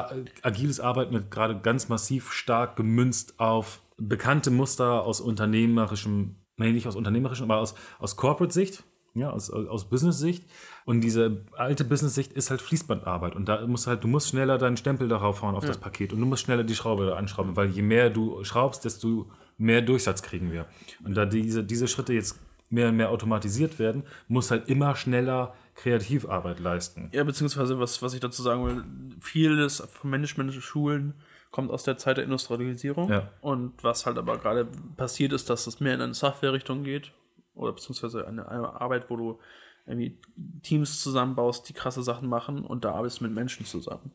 agiles 0.43 0.79
Arbeiten 0.79 1.13
wird 1.13 1.31
gerade 1.31 1.61
ganz 1.61 1.89
massiv 1.89 2.33
stark 2.33 2.77
gemünzt 2.77 3.41
auf 3.41 3.83
bekannte 3.99 4.51
Muster 4.51 5.03
aus 5.05 5.21
unternehmerischem, 5.21 6.37
nee, 6.57 6.73
nicht 6.73 6.87
aus 6.87 6.97
unternehmerischem, 6.97 7.51
aber 7.51 7.61
aus, 7.61 7.75
aus 7.99 8.17
Corporate-Sicht, 8.17 8.85
ja, 9.15 9.31
aus, 9.31 9.51
aus 9.51 9.89
Business-Sicht. 9.89 10.45
Und 10.85 11.01
diese 11.01 11.45
alte 11.57 11.85
Business-Sicht 11.85 12.33
ist 12.33 12.51
halt 12.51 12.63
Fließbandarbeit. 12.63 13.35
Und 13.35 13.49
da 13.49 13.67
musst 13.67 13.87
halt, 13.87 14.05
du 14.05 14.09
musst 14.09 14.29
schneller 14.29 14.59
deinen 14.59 14.77
Stempel 14.77 15.09
darauf 15.09 15.43
hauen 15.43 15.55
auf 15.55 15.65
das 15.65 15.79
Paket 15.79 16.13
und 16.13 16.21
du 16.21 16.27
musst 16.27 16.45
schneller 16.45 16.65
die 16.65 16.75
Schraube 16.75 17.07
da 17.07 17.17
anschrauben, 17.17 17.57
weil 17.57 17.69
je 17.69 17.83
mehr 17.83 18.11
du 18.11 18.43
schraubst, 18.45 18.85
desto 18.85 19.31
mehr 19.59 19.83
Durchsatz 19.83 20.23
kriegen 20.23 20.53
wir. 20.53 20.67
Und 21.05 21.15
da 21.15 21.27
diese, 21.27 21.65
diese 21.65 21.89
Schritte 21.89 22.13
jetzt 22.13 22.39
mehr 22.71 22.89
und 22.89 22.97
mehr 22.97 23.11
automatisiert 23.11 23.79
werden, 23.79 24.05
muss 24.29 24.51
halt 24.51 24.69
immer 24.69 24.95
schneller 24.95 25.55
Kreativarbeit 25.75 26.61
leisten. 26.61 27.09
Ja, 27.13 27.25
beziehungsweise, 27.25 27.79
was, 27.79 28.03
was 28.03 28.15
ich 28.15 28.21
dazu 28.21 28.43
sagen 28.43 28.65
will, 28.65 28.85
vieles 29.21 29.83
von 29.93 30.11
Management-Schulen 30.11 31.15
kommt 31.51 31.71
aus 31.71 31.83
der 31.83 31.99
Zeit 31.99 32.17
der 32.17 32.25
Industrialisierung. 32.25 33.11
Ja. 33.11 33.33
Und 33.41 33.83
was 33.83 34.07
halt 34.07 34.19
aber 34.19 34.39
gerade 34.39 34.67
passiert 34.97 35.33
ist, 35.33 35.49
dass 35.51 35.67
es 35.67 35.81
mehr 35.81 35.95
in 35.95 36.01
eine 36.01 36.15
Software-Richtung 36.15 36.85
geht. 36.85 37.13
Oder 37.55 37.73
beziehungsweise 37.73 38.27
eine, 38.27 38.49
eine 38.49 38.81
Arbeit, 38.81 39.11
wo 39.11 39.17
du 39.17 39.41
irgendwie 39.87 40.21
Teams 40.63 41.01
zusammenbaust, 41.03 41.69
die 41.69 41.73
krasse 41.73 42.03
Sachen 42.03 42.29
machen 42.29 42.65
und 42.65 42.85
da 42.85 42.93
arbeitest 42.93 43.21
du 43.21 43.25
mit 43.25 43.33
Menschen 43.33 43.65
zusammen. 43.65 44.13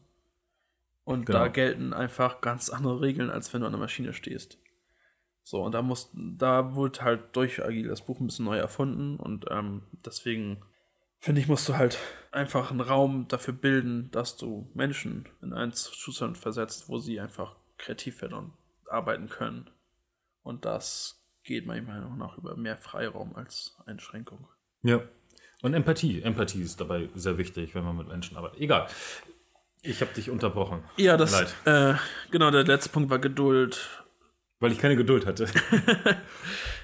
Und 1.04 1.26
Genau. 1.26 1.39
da 1.39 1.48
gelten 1.50 1.93
einfach 1.93 2.39
ganz 2.41 2.69
andere 2.69 3.02
Regeln, 3.02 3.30
als 3.30 3.54
wenn 3.54 3.62
du 3.62 3.67
an 3.67 3.74
der 3.74 3.80
Maschine 3.82 4.13
stehst. 4.13 4.60
So, 5.43 5.62
und 5.62 5.74
da 5.74 5.82
muss, 5.82 6.10
da 6.13 6.76
wurde 6.76 7.02
halt 7.02 7.36
durch 7.36 7.62
Agil 7.62 7.89
das 7.89 8.06
Buch 8.06 8.19
ein 8.22 8.28
bisschen 8.28 8.46
neu 8.46 8.58
erfunden 8.58 9.17
und 9.17 9.46
ähm, 9.50 9.82
deswegen 10.06 10.63
finde 11.23 11.39
ich, 11.39 11.47
musst 11.47 11.69
du 11.69 11.77
halt 11.77 11.97
einfach 12.33 12.69
einen 12.69 12.81
Raum 12.81 13.29
dafür 13.29 13.53
bilden, 13.53 14.12
dass 14.12 14.36
du 14.36 14.69
Menschen 14.73 15.25
in 15.41 15.53
einen 15.53 15.71
Zustand 15.71 16.38
versetzt, 16.38 16.89
wo 16.89 16.99
sie 16.99 17.21
einfach 17.21 17.55
kreativ 17.77 18.21
werden 18.21 18.33
und 18.33 18.53
arbeiten 18.89 19.29
können. 19.29 19.69
Und 20.41 20.65
das 20.65 21.23
geht 21.43 21.65
meiner 21.65 21.88
Meinung 21.88 22.17
nach 22.17 22.38
über 22.38 22.57
mehr 22.57 22.75
Freiraum 22.77 23.38
als 23.38 23.77
Einschränkung. 23.86 24.49
Ja. 24.81 25.01
Und 25.62 25.73
Empathie. 25.73 26.21
Empathie 26.21 26.62
ist 26.62 26.81
dabei 26.81 27.07
sehr 27.15 27.38
wichtig, 27.38 27.73
wenn 27.73 27.86
man 27.86 27.95
mit 27.95 28.09
Menschen 28.09 28.36
arbeitet. 28.36 28.59
Egal. 28.59 28.88
Ich 29.81 30.01
habe 30.01 30.13
dich 30.13 30.29
unterbrochen. 30.29 30.83
Ja, 30.97 31.15
das, 31.15 31.31
Leid. 31.31 31.55
äh, 31.63 31.97
genau, 32.31 32.51
der 32.51 32.65
letzte 32.65 32.89
Punkt 32.89 33.09
war 33.09 33.19
Geduld. 33.19 34.03
Weil 34.59 34.73
ich 34.73 34.79
keine 34.79 34.97
Geduld 34.97 35.25
hatte. 35.25 35.47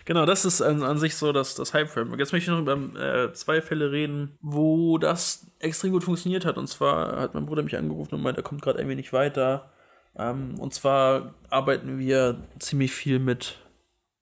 Genau, 0.10 0.26
das 0.26 0.44
ist 0.44 0.60
an, 0.64 0.82
an 0.82 0.98
sich 0.98 1.16
so 1.16 1.32
das, 1.32 1.54
das 1.54 1.76
Hype-Framework. 1.76 2.20
Jetzt 2.20 2.34
möchte 2.34 2.50
ich 2.50 2.58
noch 2.58 2.64
über 2.64 3.00
äh, 3.00 3.32
zwei 3.34 3.62
Fälle 3.62 3.92
reden, 3.92 4.40
wo 4.42 4.98
das 4.98 5.46
extrem 5.60 5.92
gut 5.92 6.04
funktioniert 6.04 6.46
hat. 6.46 6.58
Und 6.58 6.66
zwar 6.66 7.22
hat 7.22 7.36
mein 7.36 7.46
Bruder 7.46 7.62
mich 7.62 7.78
angerufen 7.78 8.16
und 8.16 8.24
meint, 8.24 8.36
er 8.36 8.42
kommt 8.42 8.64
gerade 8.64 8.80
ein 8.80 8.90
wenig 8.90 9.14
weiter. 9.14 9.72
Ähm, 10.18 10.60
und 10.60 10.74
zwar 10.74 11.36
arbeiten 11.52 12.00
wir 12.00 12.42
ziemlich 12.58 12.92
viel 12.92 13.20
mit 13.20 13.60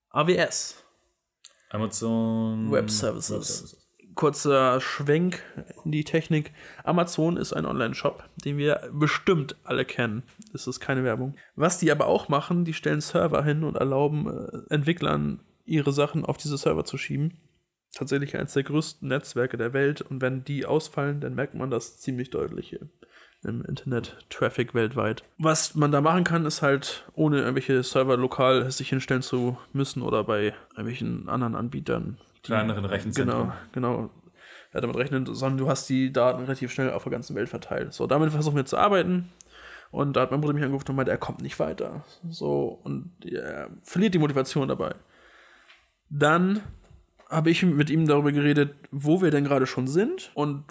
AWS. 0.10 0.84
Amazon 1.69 2.69
Web 2.69 2.89
Services. 2.89 3.88
Kurzer 4.13 4.82
Schwenk 4.82 5.41
in 5.86 5.93
die 5.93 6.04
Technik. 6.04 6.52
Amazon 6.84 7.38
ist 7.38 7.54
ein 7.54 7.65
Online-Shop, 7.65 8.26
den 8.43 8.58
wir 8.58 8.89
bestimmt 8.91 9.56
alle 9.63 9.86
kennen. 9.86 10.23
Das 10.52 10.67
ist 10.67 10.82
keine 10.82 11.06
Werbung. 11.06 11.38
Was 11.56 11.78
die 11.80 11.93
aber 11.93 12.08
auch 12.08 12.28
machen, 12.28 12.65
die 12.65 12.73
stellen 12.73 13.00
Server 13.00 13.41
hin 13.45 13.63
und 13.63 13.78
erlauben 13.78 14.28
äh, 14.28 14.73
Entwicklern, 14.73 15.39
ihre 15.67 15.91
Sachen 15.91 16.25
auf 16.25 16.38
diese 16.38 16.58
Server 16.58 16.86
zu 16.86 16.97
schieben. 16.97 17.39
Tatsächlich 17.93 18.38
eines 18.38 18.53
der 18.53 18.63
größten 18.63 19.08
Netzwerke 19.08 19.58
der 19.58 19.73
Welt. 19.73 20.01
Und 20.01 20.21
wenn 20.21 20.43
die 20.43 20.65
ausfallen, 20.65 21.19
dann 21.21 21.36
merkt 21.36 21.56
man 21.56 21.69
das 21.69 21.99
ziemlich 21.99 22.30
deutlich 22.30 22.69
hier 22.69 22.89
im 23.43 23.63
Internet-Traffic 23.63 24.73
weltweit. 24.73 25.23
Was 25.38 25.75
man 25.75 25.91
da 25.91 26.01
machen 26.01 26.23
kann, 26.23 26.45
ist 26.45 26.62
halt, 26.62 27.06
ohne 27.13 27.39
irgendwelche 27.39 27.84
Server 27.84 28.17
lokal 28.17 28.69
sich 28.71 28.89
hinstellen 28.89 29.21
zu 29.21 29.58
müssen 29.73 30.01
oder 30.01 30.23
bei 30.23 30.53
irgendwelchen 30.71 31.30
anderen 31.30 31.56
Anbietern. 31.56 32.17
Kleineren 32.43 32.86
Rechenzentren. 32.86 33.53
Genau, 33.71 33.97
genau. 33.97 34.10
Ja, 34.73 34.82
damit 34.82 34.97
rechnen, 34.97 35.25
sondern 35.25 35.58
du 35.58 35.69
hast 35.69 35.88
die 35.88 36.12
Daten 36.12 36.41
relativ 36.41 36.71
schnell 36.71 36.91
auf 36.91 37.03
der 37.03 37.12
ganzen 37.12 37.36
Welt 37.36 37.47
verteilt. 37.47 37.93
So, 37.93 38.06
damit 38.06 38.32
versuchen 38.32 38.58
wir 38.58 38.65
zu 38.65 38.77
arbeiten. 38.77 39.30
Und 39.91 40.15
da 40.15 40.21
hat 40.21 40.32
mein 40.32 40.41
Bruder 40.41 40.53
mich 40.53 40.63
angerufen 40.63 40.89
und 40.89 40.97
meinte, 40.97 41.12
er 41.12 41.17
kommt 41.17 41.41
nicht 41.41 41.60
weiter. 41.60 42.03
So, 42.30 42.80
und 42.84 43.13
er 43.23 43.69
verliert 43.84 44.13
die 44.13 44.19
Motivation 44.19 44.67
dabei. 44.67 44.93
Dann 46.10 46.62
habe 47.30 47.50
ich 47.50 47.63
mit 47.63 47.89
ihm 47.89 48.08
darüber 48.08 48.32
geredet, 48.32 48.76
wo 48.91 49.22
wir 49.22 49.32
denn 49.32 49.43
gerade 49.43 49.67
schon 49.67 49.88
sind 49.88 50.32
und 50.34 50.63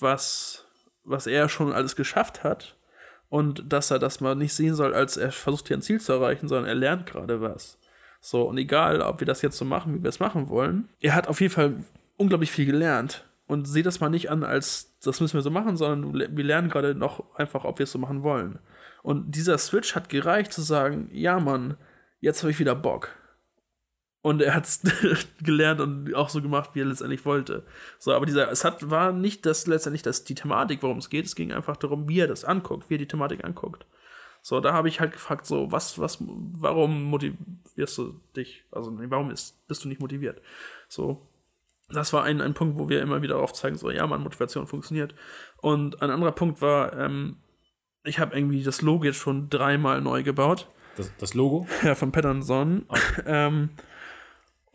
was, 0.00 0.66
was 1.04 1.26
er 1.26 1.48
schon 1.48 1.72
alles 1.72 1.96
geschafft 1.96 2.44
hat. 2.44 2.76
Und 3.28 3.72
dass 3.72 3.90
er 3.90 3.98
das 3.98 4.20
mal 4.20 4.36
nicht 4.36 4.54
sehen 4.54 4.74
soll, 4.74 4.94
als 4.94 5.16
er 5.16 5.32
versucht 5.32 5.68
hier 5.68 5.76
ein 5.76 5.82
Ziel 5.82 6.00
zu 6.00 6.12
erreichen, 6.12 6.48
sondern 6.48 6.68
er 6.68 6.76
lernt 6.76 7.06
gerade 7.06 7.40
was. 7.40 7.78
So, 8.20 8.42
und 8.42 8.56
egal, 8.58 9.02
ob 9.02 9.20
wir 9.20 9.26
das 9.26 9.42
jetzt 9.42 9.58
so 9.58 9.64
machen, 9.64 9.94
wie 9.94 10.02
wir 10.02 10.08
es 10.08 10.20
machen 10.20 10.48
wollen, 10.48 10.88
er 11.00 11.14
hat 11.14 11.28
auf 11.28 11.40
jeden 11.40 11.52
Fall 11.52 11.84
unglaublich 12.16 12.50
viel 12.50 12.66
gelernt. 12.66 13.24
Und 13.48 13.66
sehe 13.66 13.84
das 13.84 14.00
mal 14.00 14.08
nicht 14.08 14.30
an, 14.30 14.42
als 14.42 14.96
das 15.02 15.20
müssen 15.20 15.34
wir 15.34 15.42
so 15.42 15.50
machen, 15.50 15.76
sondern 15.76 16.14
wir 16.36 16.44
lernen 16.44 16.68
gerade 16.68 16.96
noch 16.96 17.36
einfach, 17.36 17.64
ob 17.64 17.78
wir 17.78 17.84
es 17.84 17.92
so 17.92 17.98
machen 17.98 18.24
wollen. 18.24 18.58
Und 19.04 19.36
dieser 19.36 19.56
Switch 19.58 19.94
hat 19.94 20.08
gereicht 20.08 20.52
zu 20.52 20.62
sagen, 20.62 21.08
ja 21.12 21.38
Mann, 21.38 21.76
jetzt 22.20 22.42
habe 22.42 22.50
ich 22.50 22.58
wieder 22.58 22.74
Bock. 22.74 23.10
Und 24.26 24.42
er 24.42 24.56
hat 24.56 24.64
es 24.64 24.80
gelernt 25.40 25.80
und 25.80 26.12
auch 26.16 26.30
so 26.30 26.42
gemacht, 26.42 26.70
wie 26.72 26.80
er 26.80 26.86
letztendlich 26.86 27.24
wollte. 27.24 27.62
So, 28.00 28.12
aber 28.12 28.26
dieser, 28.26 28.50
es 28.50 28.64
hat, 28.64 28.90
war 28.90 29.12
nicht 29.12 29.46
das 29.46 29.68
letztendlich 29.68 30.02
das, 30.02 30.24
die 30.24 30.34
Thematik, 30.34 30.82
worum 30.82 30.98
es 30.98 31.10
geht. 31.10 31.26
Es 31.26 31.36
ging 31.36 31.52
einfach 31.52 31.76
darum, 31.76 32.08
wie 32.08 32.18
er 32.18 32.26
das 32.26 32.44
anguckt, 32.44 32.90
wie 32.90 32.96
er 32.96 32.98
die 32.98 33.06
Thematik 33.06 33.44
anguckt. 33.44 33.86
So, 34.42 34.58
da 34.58 34.72
habe 34.72 34.88
ich 34.88 34.98
halt 34.98 35.12
gefragt, 35.12 35.46
so, 35.46 35.70
was, 35.70 36.00
was, 36.00 36.18
warum 36.18 37.04
motivierst 37.04 37.98
du 37.98 38.20
dich? 38.34 38.64
Also, 38.72 38.90
nee, 38.90 39.06
warum 39.10 39.30
ist, 39.30 39.64
bist 39.68 39.84
du 39.84 39.88
nicht 39.88 40.00
motiviert? 40.00 40.42
So, 40.88 41.24
das 41.88 42.12
war 42.12 42.24
ein, 42.24 42.40
ein 42.40 42.54
Punkt, 42.54 42.80
wo 42.80 42.88
wir 42.88 43.02
immer 43.02 43.22
wieder 43.22 43.38
aufzeigen, 43.38 43.78
so, 43.78 43.92
ja, 43.92 44.08
man, 44.08 44.24
Motivation 44.24 44.66
funktioniert. 44.66 45.14
Und 45.58 46.02
ein 46.02 46.10
anderer 46.10 46.32
Punkt 46.32 46.60
war, 46.60 46.98
ähm, 46.98 47.36
ich 48.02 48.18
habe 48.18 48.36
irgendwie 48.36 48.64
das 48.64 48.82
Logo 48.82 49.04
jetzt 49.04 49.18
schon 49.18 49.50
dreimal 49.50 50.00
neu 50.00 50.24
gebaut. 50.24 50.66
Das, 50.96 51.12
das 51.16 51.34
Logo? 51.34 51.68
Ja, 51.84 51.94
von 51.94 52.10
Pattern 52.10 52.42
Son. 52.42 52.86
ähm, 53.24 53.70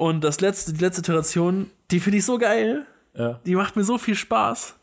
und 0.02 0.24
das 0.24 0.42
letzte, 0.42 0.74
die 0.74 0.80
letzte 0.84 1.02
Iteration, 1.02 1.70
die 1.92 2.00
finde 2.00 2.18
ich 2.18 2.26
so 2.26 2.38
geil. 2.40 2.88
Ja. 3.14 3.40
Die 3.46 3.56
macht 3.56 3.76
mir 3.76 3.84
so 3.84 3.98
viel 4.00 4.16
Spaß, 4.16 4.76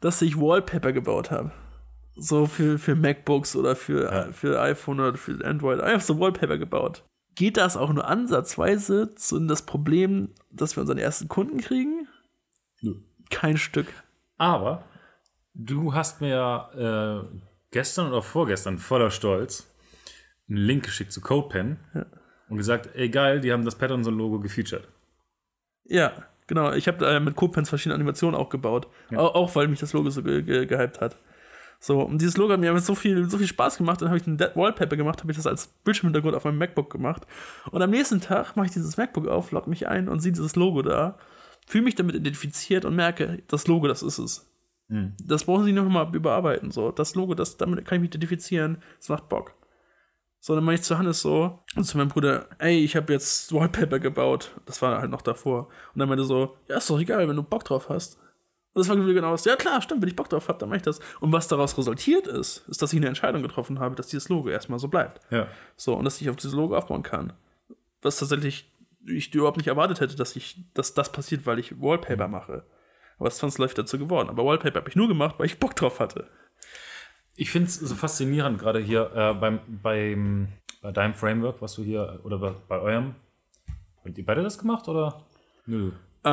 dass 0.00 0.20
ich 0.22 0.36
Wallpaper 0.40 0.92
gebaut 0.92 1.30
habe. 1.30 1.52
So 2.16 2.46
für, 2.46 2.78
für 2.78 2.96
MacBooks 2.96 3.54
oder 3.54 3.76
für, 3.76 4.10
Ja. 4.12 4.32
für 4.32 4.60
iPhone 4.60 4.98
oder 5.00 5.16
für 5.16 5.44
Android. 5.44 5.80
Einfach 5.80 6.04
so 6.04 6.18
Wallpaper 6.18 6.58
gebaut. 6.58 7.04
Geht 7.36 7.58
das 7.58 7.76
auch 7.76 7.92
nur 7.92 8.08
ansatzweise 8.08 9.14
zu 9.14 9.38
das 9.46 9.62
Problem, 9.66 10.30
dass 10.50 10.74
wir 10.76 10.80
unseren 10.80 10.98
ersten 10.98 11.28
Kunden 11.28 11.58
kriegen? 11.58 12.08
Nö. 12.80 12.94
Kein 13.30 13.58
Stück. 13.58 13.86
Aber 14.36 14.84
du 15.54 15.94
hast 15.94 16.20
mir 16.20 16.30
ja 16.30 17.20
äh, 17.20 17.24
gestern 17.70 18.08
oder 18.08 18.22
vorgestern 18.22 18.78
voller 18.78 19.10
Stolz 19.10 19.72
einen 20.48 20.58
Link 20.58 20.84
geschickt 20.84 21.12
zu 21.12 21.20
CodePen 21.20 21.78
und 22.48 22.56
gesagt, 22.56 22.90
ey 22.94 23.08
geil, 23.08 23.40
die 23.40 23.52
haben 23.52 23.64
das 23.64 23.76
Patterson-Logo 23.76 24.40
gefeatured. 24.40 24.88
Ja, 25.84 26.12
genau. 26.46 26.72
Ich 26.72 26.88
habe 26.88 27.06
äh, 27.06 27.20
mit 27.20 27.36
Copens 27.36 27.68
verschiedene 27.68 27.94
Animationen 27.94 28.38
auch 28.38 28.48
gebaut. 28.48 28.88
Auch, 29.14 29.34
auch 29.34 29.54
weil 29.54 29.68
mich 29.68 29.80
das 29.80 29.92
Logo 29.92 30.10
so 30.10 30.22
ge 30.22 30.42
ge 30.42 30.66
gehypt 30.66 31.00
hat. 31.00 31.16
So, 31.78 32.00
und 32.00 32.20
dieses 32.20 32.36
Logo 32.36 32.52
hat 32.52 32.60
mir 32.60 32.76
so 32.78 32.94
viel, 32.94 33.28
so 33.28 33.38
viel 33.38 33.46
Spaß 33.46 33.76
gemacht. 33.76 34.00
Dann 34.00 34.08
habe 34.08 34.18
ich 34.18 34.26
einen 34.26 34.38
Dead 34.38 34.50
Wallpaper 34.54 34.96
gemacht, 34.96 35.20
habe 35.20 35.30
ich 35.30 35.36
das 35.36 35.46
als 35.46 35.68
Bildschirmhintergrund 35.84 36.34
auf 36.34 36.44
meinem 36.44 36.58
MacBook 36.58 36.90
gemacht. 36.90 37.26
Und 37.70 37.82
am 37.82 37.90
nächsten 37.90 38.20
Tag 38.20 38.56
mache 38.56 38.66
ich 38.66 38.72
dieses 38.72 38.96
MacBook 38.96 39.28
auf, 39.28 39.50
logge 39.52 39.70
mich 39.70 39.86
ein 39.86 40.08
und 40.08 40.20
sehe 40.20 40.32
dieses 40.32 40.56
Logo 40.56 40.82
da, 40.82 41.18
fühle 41.66 41.84
mich 41.84 41.94
damit 41.94 42.16
identifiziert 42.16 42.84
und 42.84 42.96
merke, 42.96 43.42
das 43.48 43.66
Logo, 43.66 43.88
das 43.88 44.02
ist 44.02 44.18
es. 44.18 44.50
Das 45.22 45.44
brauchen 45.44 45.64
sie 45.64 45.72
noch 45.72 45.88
mal 45.88 46.14
überarbeiten. 46.14 46.70
So, 46.70 46.92
das 46.92 47.14
Logo, 47.14 47.34
das, 47.34 47.56
damit 47.56 47.84
kann 47.84 47.96
ich 47.96 48.02
mich 48.02 48.10
identifizieren, 48.10 48.78
das 48.98 49.08
macht 49.08 49.28
Bock. 49.28 49.54
So, 50.46 50.54
dann 50.54 50.62
meine 50.62 50.76
ich 50.76 50.82
zu 50.82 50.96
Hannes 50.96 51.22
so 51.22 51.58
und 51.74 51.82
zu 51.82 51.98
meinem 51.98 52.06
Bruder, 52.06 52.46
ey, 52.60 52.78
ich 52.78 52.94
habe 52.94 53.12
jetzt 53.12 53.52
Wallpaper 53.52 53.98
gebaut. 53.98 54.52
Das 54.64 54.80
war 54.80 55.00
halt 55.00 55.10
noch 55.10 55.22
davor. 55.22 55.66
Und 55.92 55.98
dann 55.98 56.08
meinte 56.08 56.22
er 56.22 56.26
so, 56.26 56.56
ja, 56.68 56.76
ist 56.76 56.88
doch 56.88 57.00
egal, 57.00 57.26
wenn 57.26 57.34
du 57.34 57.42
Bock 57.42 57.64
drauf 57.64 57.88
hast. 57.88 58.14
Und 58.72 58.78
das 58.78 58.88
war 58.88 58.94
genau 58.94 59.32
das. 59.32 59.44
Ja, 59.44 59.56
klar, 59.56 59.82
stimmt, 59.82 60.02
wenn 60.02 60.08
ich 60.08 60.14
Bock 60.14 60.28
drauf 60.28 60.46
habe, 60.46 60.60
dann 60.60 60.68
mache 60.68 60.76
ich 60.76 60.84
das. 60.84 61.00
Und 61.18 61.32
was 61.32 61.48
daraus 61.48 61.76
resultiert 61.76 62.28
ist, 62.28 62.64
ist, 62.68 62.80
dass 62.80 62.92
ich 62.92 62.96
eine 62.96 63.08
Entscheidung 63.08 63.42
getroffen 63.42 63.80
habe, 63.80 63.96
dass 63.96 64.06
dieses 64.06 64.28
Logo 64.28 64.48
erstmal 64.48 64.78
so 64.78 64.86
bleibt. 64.86 65.20
Ja. 65.32 65.48
So, 65.74 65.94
und 65.94 66.04
dass 66.04 66.20
ich 66.20 66.30
auf 66.30 66.36
dieses 66.36 66.54
Logo 66.54 66.76
aufbauen 66.76 67.02
kann. 67.02 67.32
Was 68.02 68.18
tatsächlich 68.18 68.72
ich 69.04 69.34
überhaupt 69.34 69.56
nicht 69.56 69.66
erwartet 69.66 69.98
hätte, 69.98 70.14
dass 70.14 70.36
ich, 70.36 70.64
dass 70.74 70.94
das 70.94 71.10
passiert, 71.10 71.44
weil 71.46 71.58
ich 71.58 71.80
Wallpaper 71.80 72.28
mache. 72.28 72.64
Aber 73.18 73.26
es 73.26 73.34
ist 73.34 73.40
zwangsläufig 73.40 73.74
dazu 73.74 73.98
geworden. 73.98 74.28
Aber 74.28 74.44
Wallpaper 74.44 74.78
habe 74.78 74.90
ich 74.90 74.94
nur 74.94 75.08
gemacht, 75.08 75.34
weil 75.38 75.46
ich 75.46 75.58
Bock 75.58 75.74
drauf 75.74 75.98
hatte. 75.98 76.30
Ich 77.36 77.50
finde 77.50 77.68
es 77.68 77.76
so 77.76 77.94
faszinierend, 77.94 78.58
gerade 78.58 78.80
hier 78.80 79.10
äh, 79.14 79.34
beim, 79.34 79.60
beim, 79.66 80.48
bei 80.80 80.90
deinem 80.90 81.14
Framework, 81.14 81.60
was 81.60 81.74
du 81.74 81.82
hier, 81.82 82.20
oder 82.24 82.38
bei, 82.38 82.54
bei 82.68 82.78
eurem. 82.80 83.14
Habt 84.04 84.16
ihr 84.16 84.24
beide 84.24 84.42
das 84.42 84.58
gemacht 84.58 84.88
oder? 84.88 85.22
Nö. 85.66 85.92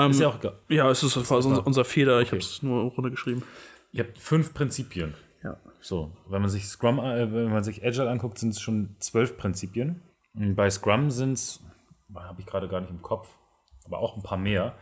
ist 0.09 0.19
ja 0.19 0.29
auch 0.29 0.39
egal. 0.39 0.55
Ja, 0.69 0.89
es 0.89 1.03
ist, 1.03 1.15
ist 1.15 1.31
unser, 1.31 1.65
unser 1.65 1.85
Fehler. 1.85 2.21
Ich 2.21 2.29
habe 2.29 2.37
es 2.37 2.63
nur 2.63 2.83
runtergeschrieben. 2.83 3.43
Ihr 3.91 4.05
habt 4.05 4.17
fünf 4.17 4.53
Prinzipien. 4.53 5.13
Ja. 5.43 5.57
So, 5.81 6.15
wenn 6.29 6.41
man 6.41 6.49
sich 6.49 6.65
Scrum, 6.67 6.99
äh, 6.99 7.31
wenn 7.31 7.51
man 7.51 7.63
sich 7.63 7.83
Agile 7.85 8.09
anguckt, 8.09 8.39
sind 8.39 8.49
es 8.49 8.61
schon 8.61 8.95
zwölf 8.99 9.37
Prinzipien. 9.37 10.01
Und 10.33 10.55
bei 10.55 10.69
Scrum 10.69 11.11
sind 11.11 11.33
es, 11.33 11.59
habe 12.15 12.41
ich 12.41 12.47
gerade 12.47 12.67
gar 12.67 12.81
nicht 12.81 12.89
im 12.89 13.01
Kopf, 13.01 13.27
aber 13.85 13.99
auch 13.99 14.15
ein 14.15 14.23
paar 14.23 14.37
mehr. 14.37 14.75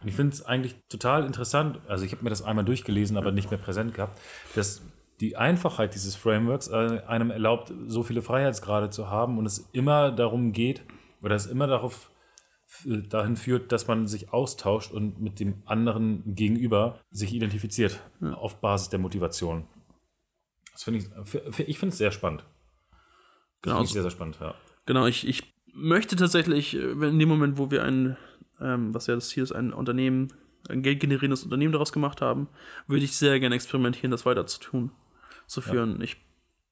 Und 0.00 0.08
ich 0.08 0.14
finde 0.14 0.34
es 0.34 0.44
eigentlich 0.44 0.76
total 0.88 1.24
interessant, 1.24 1.80
also 1.88 2.04
ich 2.04 2.12
habe 2.12 2.22
mir 2.22 2.30
das 2.30 2.42
einmal 2.42 2.64
durchgelesen, 2.64 3.16
aber 3.16 3.32
nicht 3.32 3.50
mehr 3.50 3.58
präsent 3.58 3.94
gehabt, 3.94 4.18
dass 4.54 4.82
die 5.20 5.36
Einfachheit 5.36 5.94
dieses 5.94 6.16
Frameworks 6.16 6.68
äh, 6.68 7.02
einem 7.06 7.30
erlaubt, 7.30 7.72
so 7.86 8.02
viele 8.02 8.22
Freiheitsgrade 8.22 8.90
zu 8.90 9.08
haben 9.08 9.38
und 9.38 9.46
es 9.46 9.68
immer 9.72 10.12
darum 10.12 10.52
geht, 10.52 10.84
oder 11.22 11.34
es 11.34 11.46
immer 11.46 11.66
darauf 11.66 12.10
äh, 12.86 13.02
dahin 13.02 13.36
führt, 13.36 13.72
dass 13.72 13.86
man 13.88 14.06
sich 14.06 14.32
austauscht 14.32 14.92
und 14.92 15.20
mit 15.20 15.40
dem 15.40 15.62
anderen 15.66 16.34
gegenüber 16.34 17.00
sich 17.10 17.32
identifiziert 17.32 18.00
auf 18.20 18.60
Basis 18.60 18.90
der 18.90 19.00
Motivation. 19.00 19.66
Das 20.72 20.84
finde 20.84 21.00
ich, 21.00 21.68
ich 21.68 21.78
finde 21.78 21.92
es 21.92 21.98
sehr 21.98 22.12
spannend. 22.12 22.44
Genau, 23.62 23.76
Finde 23.76 23.86
ich 23.86 23.92
sehr, 23.92 24.02
sehr 24.02 24.12
spannend, 24.12 24.38
ja. 24.40 24.54
Genau, 24.86 25.06
ich, 25.06 25.26
ich 25.26 25.52
möchte 25.74 26.14
tatsächlich, 26.14 26.76
äh, 26.76 27.00
wenn 27.00 27.14
in 27.14 27.18
dem 27.18 27.28
Moment, 27.28 27.58
wo 27.58 27.70
wir 27.70 27.82
ein, 27.82 28.16
ähm, 28.60 28.94
was 28.94 29.08
ja 29.08 29.14
das 29.14 29.30
Ziel 29.30 29.42
ist, 29.42 29.52
ein 29.52 29.72
Unternehmen, 29.72 30.32
ein 30.68 30.82
geldgenerierendes 30.82 31.44
Unternehmen 31.44 31.72
daraus 31.72 31.92
gemacht 31.92 32.20
haben, 32.20 32.48
würde 32.86 33.04
ich 33.04 33.16
sehr 33.16 33.40
gerne 33.40 33.54
experimentieren, 33.54 34.10
das 34.10 34.26
weiter 34.26 34.46
zu 34.46 34.60
tun, 34.60 34.92
zu 35.48 35.60
führen. 35.60 36.00
Ich 36.00 36.16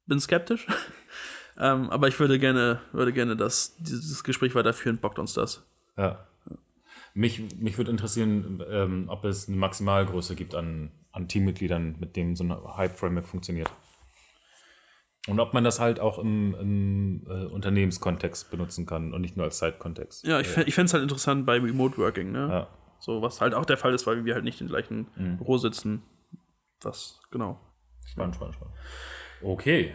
bin 0.07 0.21
skeptisch, 0.21 0.67
ähm, 1.59 1.91
aber 1.91 2.07
ich 2.09 2.21
würde 2.21 2.39
gerne, 2.39 2.81
würde 2.93 3.13
gerne 3.13 3.37
das, 3.37 3.77
dieses 3.79 4.23
Gespräch 4.23 4.55
weiterführen. 4.55 4.99
Bockt 4.99 5.19
uns 5.19 5.35
das? 5.35 5.67
ja. 5.97 6.27
Mich, 7.15 7.57
mich 7.57 7.79
würde 7.79 7.91
interessieren, 7.91 8.63
ähm, 8.69 9.07
ob 9.09 9.25
es 9.25 9.49
eine 9.49 9.57
Maximalgröße 9.57 10.37
gibt 10.37 10.55
an, 10.55 10.91
an 11.13 11.29
Teammitgliedern, 11.29 11.97
mit 11.99 12.15
dem 12.15 12.37
so 12.37 12.45
ein 12.45 12.55
Hype-Framework 12.77 13.27
funktioniert. 13.27 13.73
Und 15.27 15.41
ob 15.41 15.55
man 15.55 15.65
das 15.65 15.81
halt 15.81 15.99
auch 15.99 16.19
im, 16.19 16.55
im 16.61 17.27
äh, 17.27 17.47
Unternehmenskontext 17.47 18.51
benutzen 18.51 18.85
kann 18.85 19.15
und 19.15 19.23
nicht 19.23 19.35
nur 19.35 19.45
als 19.47 19.59
Side-Kontext. 19.59 20.27
Ja, 20.27 20.41
ich, 20.41 20.49
ich 20.59 20.75
fände 20.75 20.89
es 20.89 20.93
halt 20.93 21.03
interessant 21.03 21.47
bei 21.47 21.55
Remote 21.55 21.97
Working, 21.97 22.33
ne? 22.33 22.49
Ja. 22.51 22.69
So, 22.99 23.23
was 23.23 23.41
halt 23.41 23.55
auch 23.55 23.65
der 23.65 23.79
Fall 23.79 23.95
ist, 23.95 24.07
weil 24.07 24.27
wir 24.27 24.35
halt 24.35 24.45
nicht 24.45 24.61
im 24.61 24.69
gleichen 24.69 25.07
Büro 25.39 25.57
sitzen. 25.57 26.03
Das, 26.81 27.21
genau. 27.31 27.59
Spannend, 28.07 28.35
spannend, 28.37 28.55
spannend. 28.57 28.75
Okay. 29.43 29.95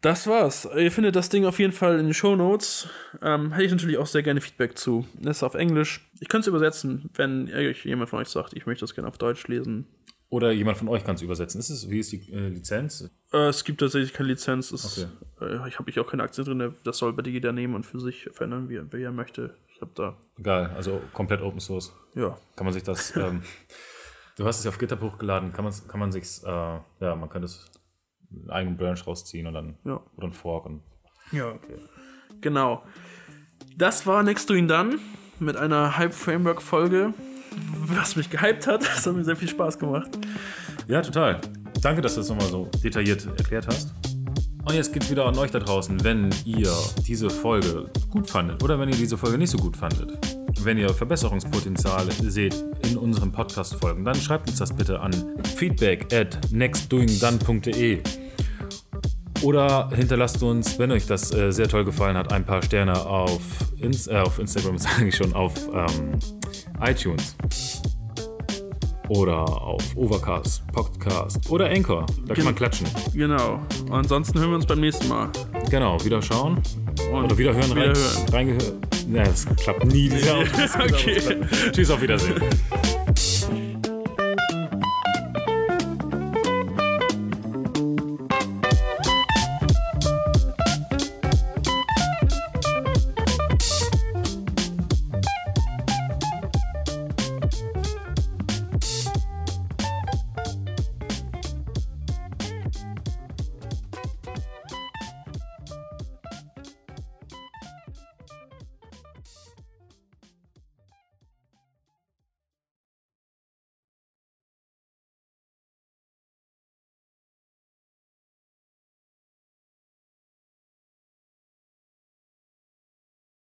Das 0.00 0.26
war's. 0.26 0.68
Ihr 0.76 0.92
findet 0.92 1.16
das 1.16 1.30
Ding 1.30 1.46
auf 1.46 1.58
jeden 1.58 1.72
Fall 1.72 1.98
in 1.98 2.04
den 2.06 2.12
Show 2.14 2.36
Notes. 2.36 2.88
Ähm, 3.22 3.52
hätte 3.52 3.64
ich 3.64 3.70
natürlich 3.72 3.96
auch 3.96 4.06
sehr 4.06 4.22
gerne 4.22 4.42
Feedback 4.42 4.76
zu. 4.76 5.06
Das 5.14 5.38
ist 5.38 5.42
auf 5.42 5.54
Englisch. 5.54 6.10
Ich 6.20 6.28
könnte 6.28 6.42
es 6.42 6.48
übersetzen, 6.48 7.08
wenn 7.14 7.46
jemand 7.84 8.10
von 8.10 8.18
euch 8.18 8.28
sagt, 8.28 8.52
ich 8.52 8.66
möchte 8.66 8.82
das 8.82 8.94
gerne 8.94 9.08
auf 9.08 9.16
Deutsch 9.16 9.48
lesen. 9.48 9.86
Oder 10.28 10.50
jemand 10.52 10.76
von 10.76 10.88
euch 10.88 11.04
kann 11.04 11.14
es 11.14 11.22
übersetzen. 11.22 11.58
Ist 11.58 11.70
es, 11.70 11.88
wie 11.88 12.00
ist 12.00 12.12
die 12.12 12.30
äh, 12.32 12.48
Lizenz? 12.48 13.08
Äh, 13.32 13.46
es 13.48 13.64
gibt 13.64 13.80
tatsächlich 13.80 14.12
keine 14.12 14.28
Lizenz. 14.30 14.72
Es, 14.72 14.98
Okay. 14.98 15.08
äh, 15.64 15.68
ich 15.68 15.78
habe 15.78 15.88
ich 15.88 15.98
auch 16.00 16.06
keine 16.10 16.22
Aktien 16.24 16.44
drin. 16.44 16.74
Das 16.84 16.98
soll 16.98 17.12
bitte 17.14 17.30
jeder 17.30 17.52
nehmen 17.52 17.74
und 17.74 17.86
für 17.86 18.00
sich 18.00 18.28
verändern, 18.32 18.68
wie, 18.68 18.76
er- 18.76 18.92
wie 18.92 19.02
er 19.02 19.12
möchte. 19.12 19.54
Ich 19.74 19.80
habe 19.80 19.92
da, 19.94 20.16
Egal, 20.38 20.70
also 20.76 21.00
komplett 21.14 21.40
Open 21.40 21.60
Source. 21.60 21.94
ja. 22.14 22.36
Kann 22.56 22.64
man 22.66 22.74
sich 22.74 22.82
das. 22.82 23.14
ähm, 23.16 23.42
du 24.36 24.44
hast 24.46 24.58
es 24.58 24.64
ja 24.64 24.70
auf 24.70 24.78
GitHub 24.78 25.00
hochgeladen, 25.00 25.52
kann, 25.52 25.64
man's- 25.64 25.86
kann 25.88 26.00
man 26.00 26.12
sich, 26.12 26.42
äh, 26.44 26.48
ja, 26.48 27.16
man 27.16 27.28
kann 27.28 27.42
das 27.42 27.70
einen 28.30 28.50
eigenen 28.50 28.76
Branch 28.76 28.98
rausziehen 29.06 29.46
und 29.46 29.54
dann 29.54 29.78
Ja. 29.84 30.00
oder 30.16 30.26
ein 30.26 30.32
Fork 30.32 30.66
und 30.66 30.82
Ja, 31.32 31.48
okay. 31.50 31.76
Genau. 32.40 32.82
Das 33.76 34.06
war 34.06 34.22
Next 34.22 34.48
Doing 34.50 34.68
Done 34.68 34.98
mit 35.40 35.56
einer 35.56 35.96
Hype-Framework-Folge, 35.96 37.14
was 37.86 38.16
mich 38.16 38.30
gehypt 38.30 38.66
hat. 38.66 38.82
Das 38.82 39.06
hat 39.06 39.14
mir 39.14 39.24
sehr 39.24 39.36
viel 39.36 39.48
Spaß 39.48 39.78
gemacht. 39.78 40.10
Ja, 40.86 41.00
total. 41.02 41.40
Danke, 41.80 42.02
dass 42.02 42.14
du 42.14 42.20
das 42.20 42.28
nochmal 42.28 42.46
so 42.48 42.68
detailliert 42.82 43.26
erklärt 43.26 43.66
hast. 43.66 43.92
Und 44.64 44.74
jetzt 44.74 44.92
geht's 44.92 45.10
wieder 45.10 45.26
an 45.26 45.36
euch 45.38 45.50
da 45.50 45.58
draußen, 45.58 46.02
wenn 46.04 46.30
ihr 46.44 46.72
diese 47.06 47.28
Folge 47.28 47.90
gut 48.10 48.30
fandet 48.30 48.62
oder 48.62 48.78
wenn 48.78 48.88
ihr 48.88 48.96
diese 48.96 49.18
Folge 49.18 49.36
nicht 49.36 49.50
so 49.50 49.58
gut 49.58 49.76
fandet. 49.76 50.18
Wenn 50.62 50.78
ihr 50.78 50.88
Verbesserungspotenzial 50.88 52.10
seht 52.10 52.64
in 52.88 52.96
unseren 52.96 53.30
Podcast-Folgen, 53.30 54.04
dann 54.04 54.14
schreibt 54.14 54.48
uns 54.48 54.58
das 54.58 54.74
bitte 54.74 55.00
an 55.00 55.12
feedback 55.56 56.12
at 56.14 56.38
nextdoingdone.de 56.50 58.00
oder 59.42 59.90
hinterlasst 59.94 60.42
uns, 60.42 60.78
wenn 60.78 60.90
euch 60.90 61.06
das 61.06 61.34
äh, 61.34 61.52
sehr 61.52 61.68
toll 61.68 61.84
gefallen 61.84 62.16
hat, 62.16 62.32
ein 62.32 62.46
paar 62.46 62.62
Sterne 62.62 62.98
auf, 63.04 63.42
Ins 63.78 64.06
äh, 64.06 64.16
auf 64.16 64.38
Instagram, 64.38 64.78
sage 64.78 65.08
ich 65.08 65.16
schon, 65.16 65.34
auf 65.34 65.52
ähm, 65.68 66.18
iTunes 66.80 67.36
oder 69.08 69.40
auf 69.62 69.82
Overcast, 69.96 70.66
Podcast 70.72 71.50
oder 71.50 71.66
Anchor. 71.66 72.06
Da 72.26 72.34
kann 72.34 72.44
man 72.44 72.54
klatschen. 72.54 72.86
Genau. 73.12 73.60
Und 73.86 73.92
ansonsten 73.92 74.38
hören 74.38 74.50
wir 74.50 74.56
uns 74.56 74.66
beim 74.66 74.80
nächsten 74.80 75.08
Mal. 75.08 75.30
Genau, 75.70 76.02
wieder 76.04 76.22
schauen. 76.22 76.60
Und 77.12 77.24
Oder 77.24 77.38
wieder 77.38 77.54
hören, 77.54 77.72
rein, 77.72 77.90
Wiederhören. 77.90 78.28
reingehört. 78.32 78.74
Ja, 79.12 79.24
das 79.24 79.46
klappt 79.56 79.84
nie. 79.86 80.10
Auftritt. 80.10 80.70
Okay. 80.94 81.70
Tschüss, 81.72 81.90
auf 81.90 82.00
Wiedersehen. 82.00 82.40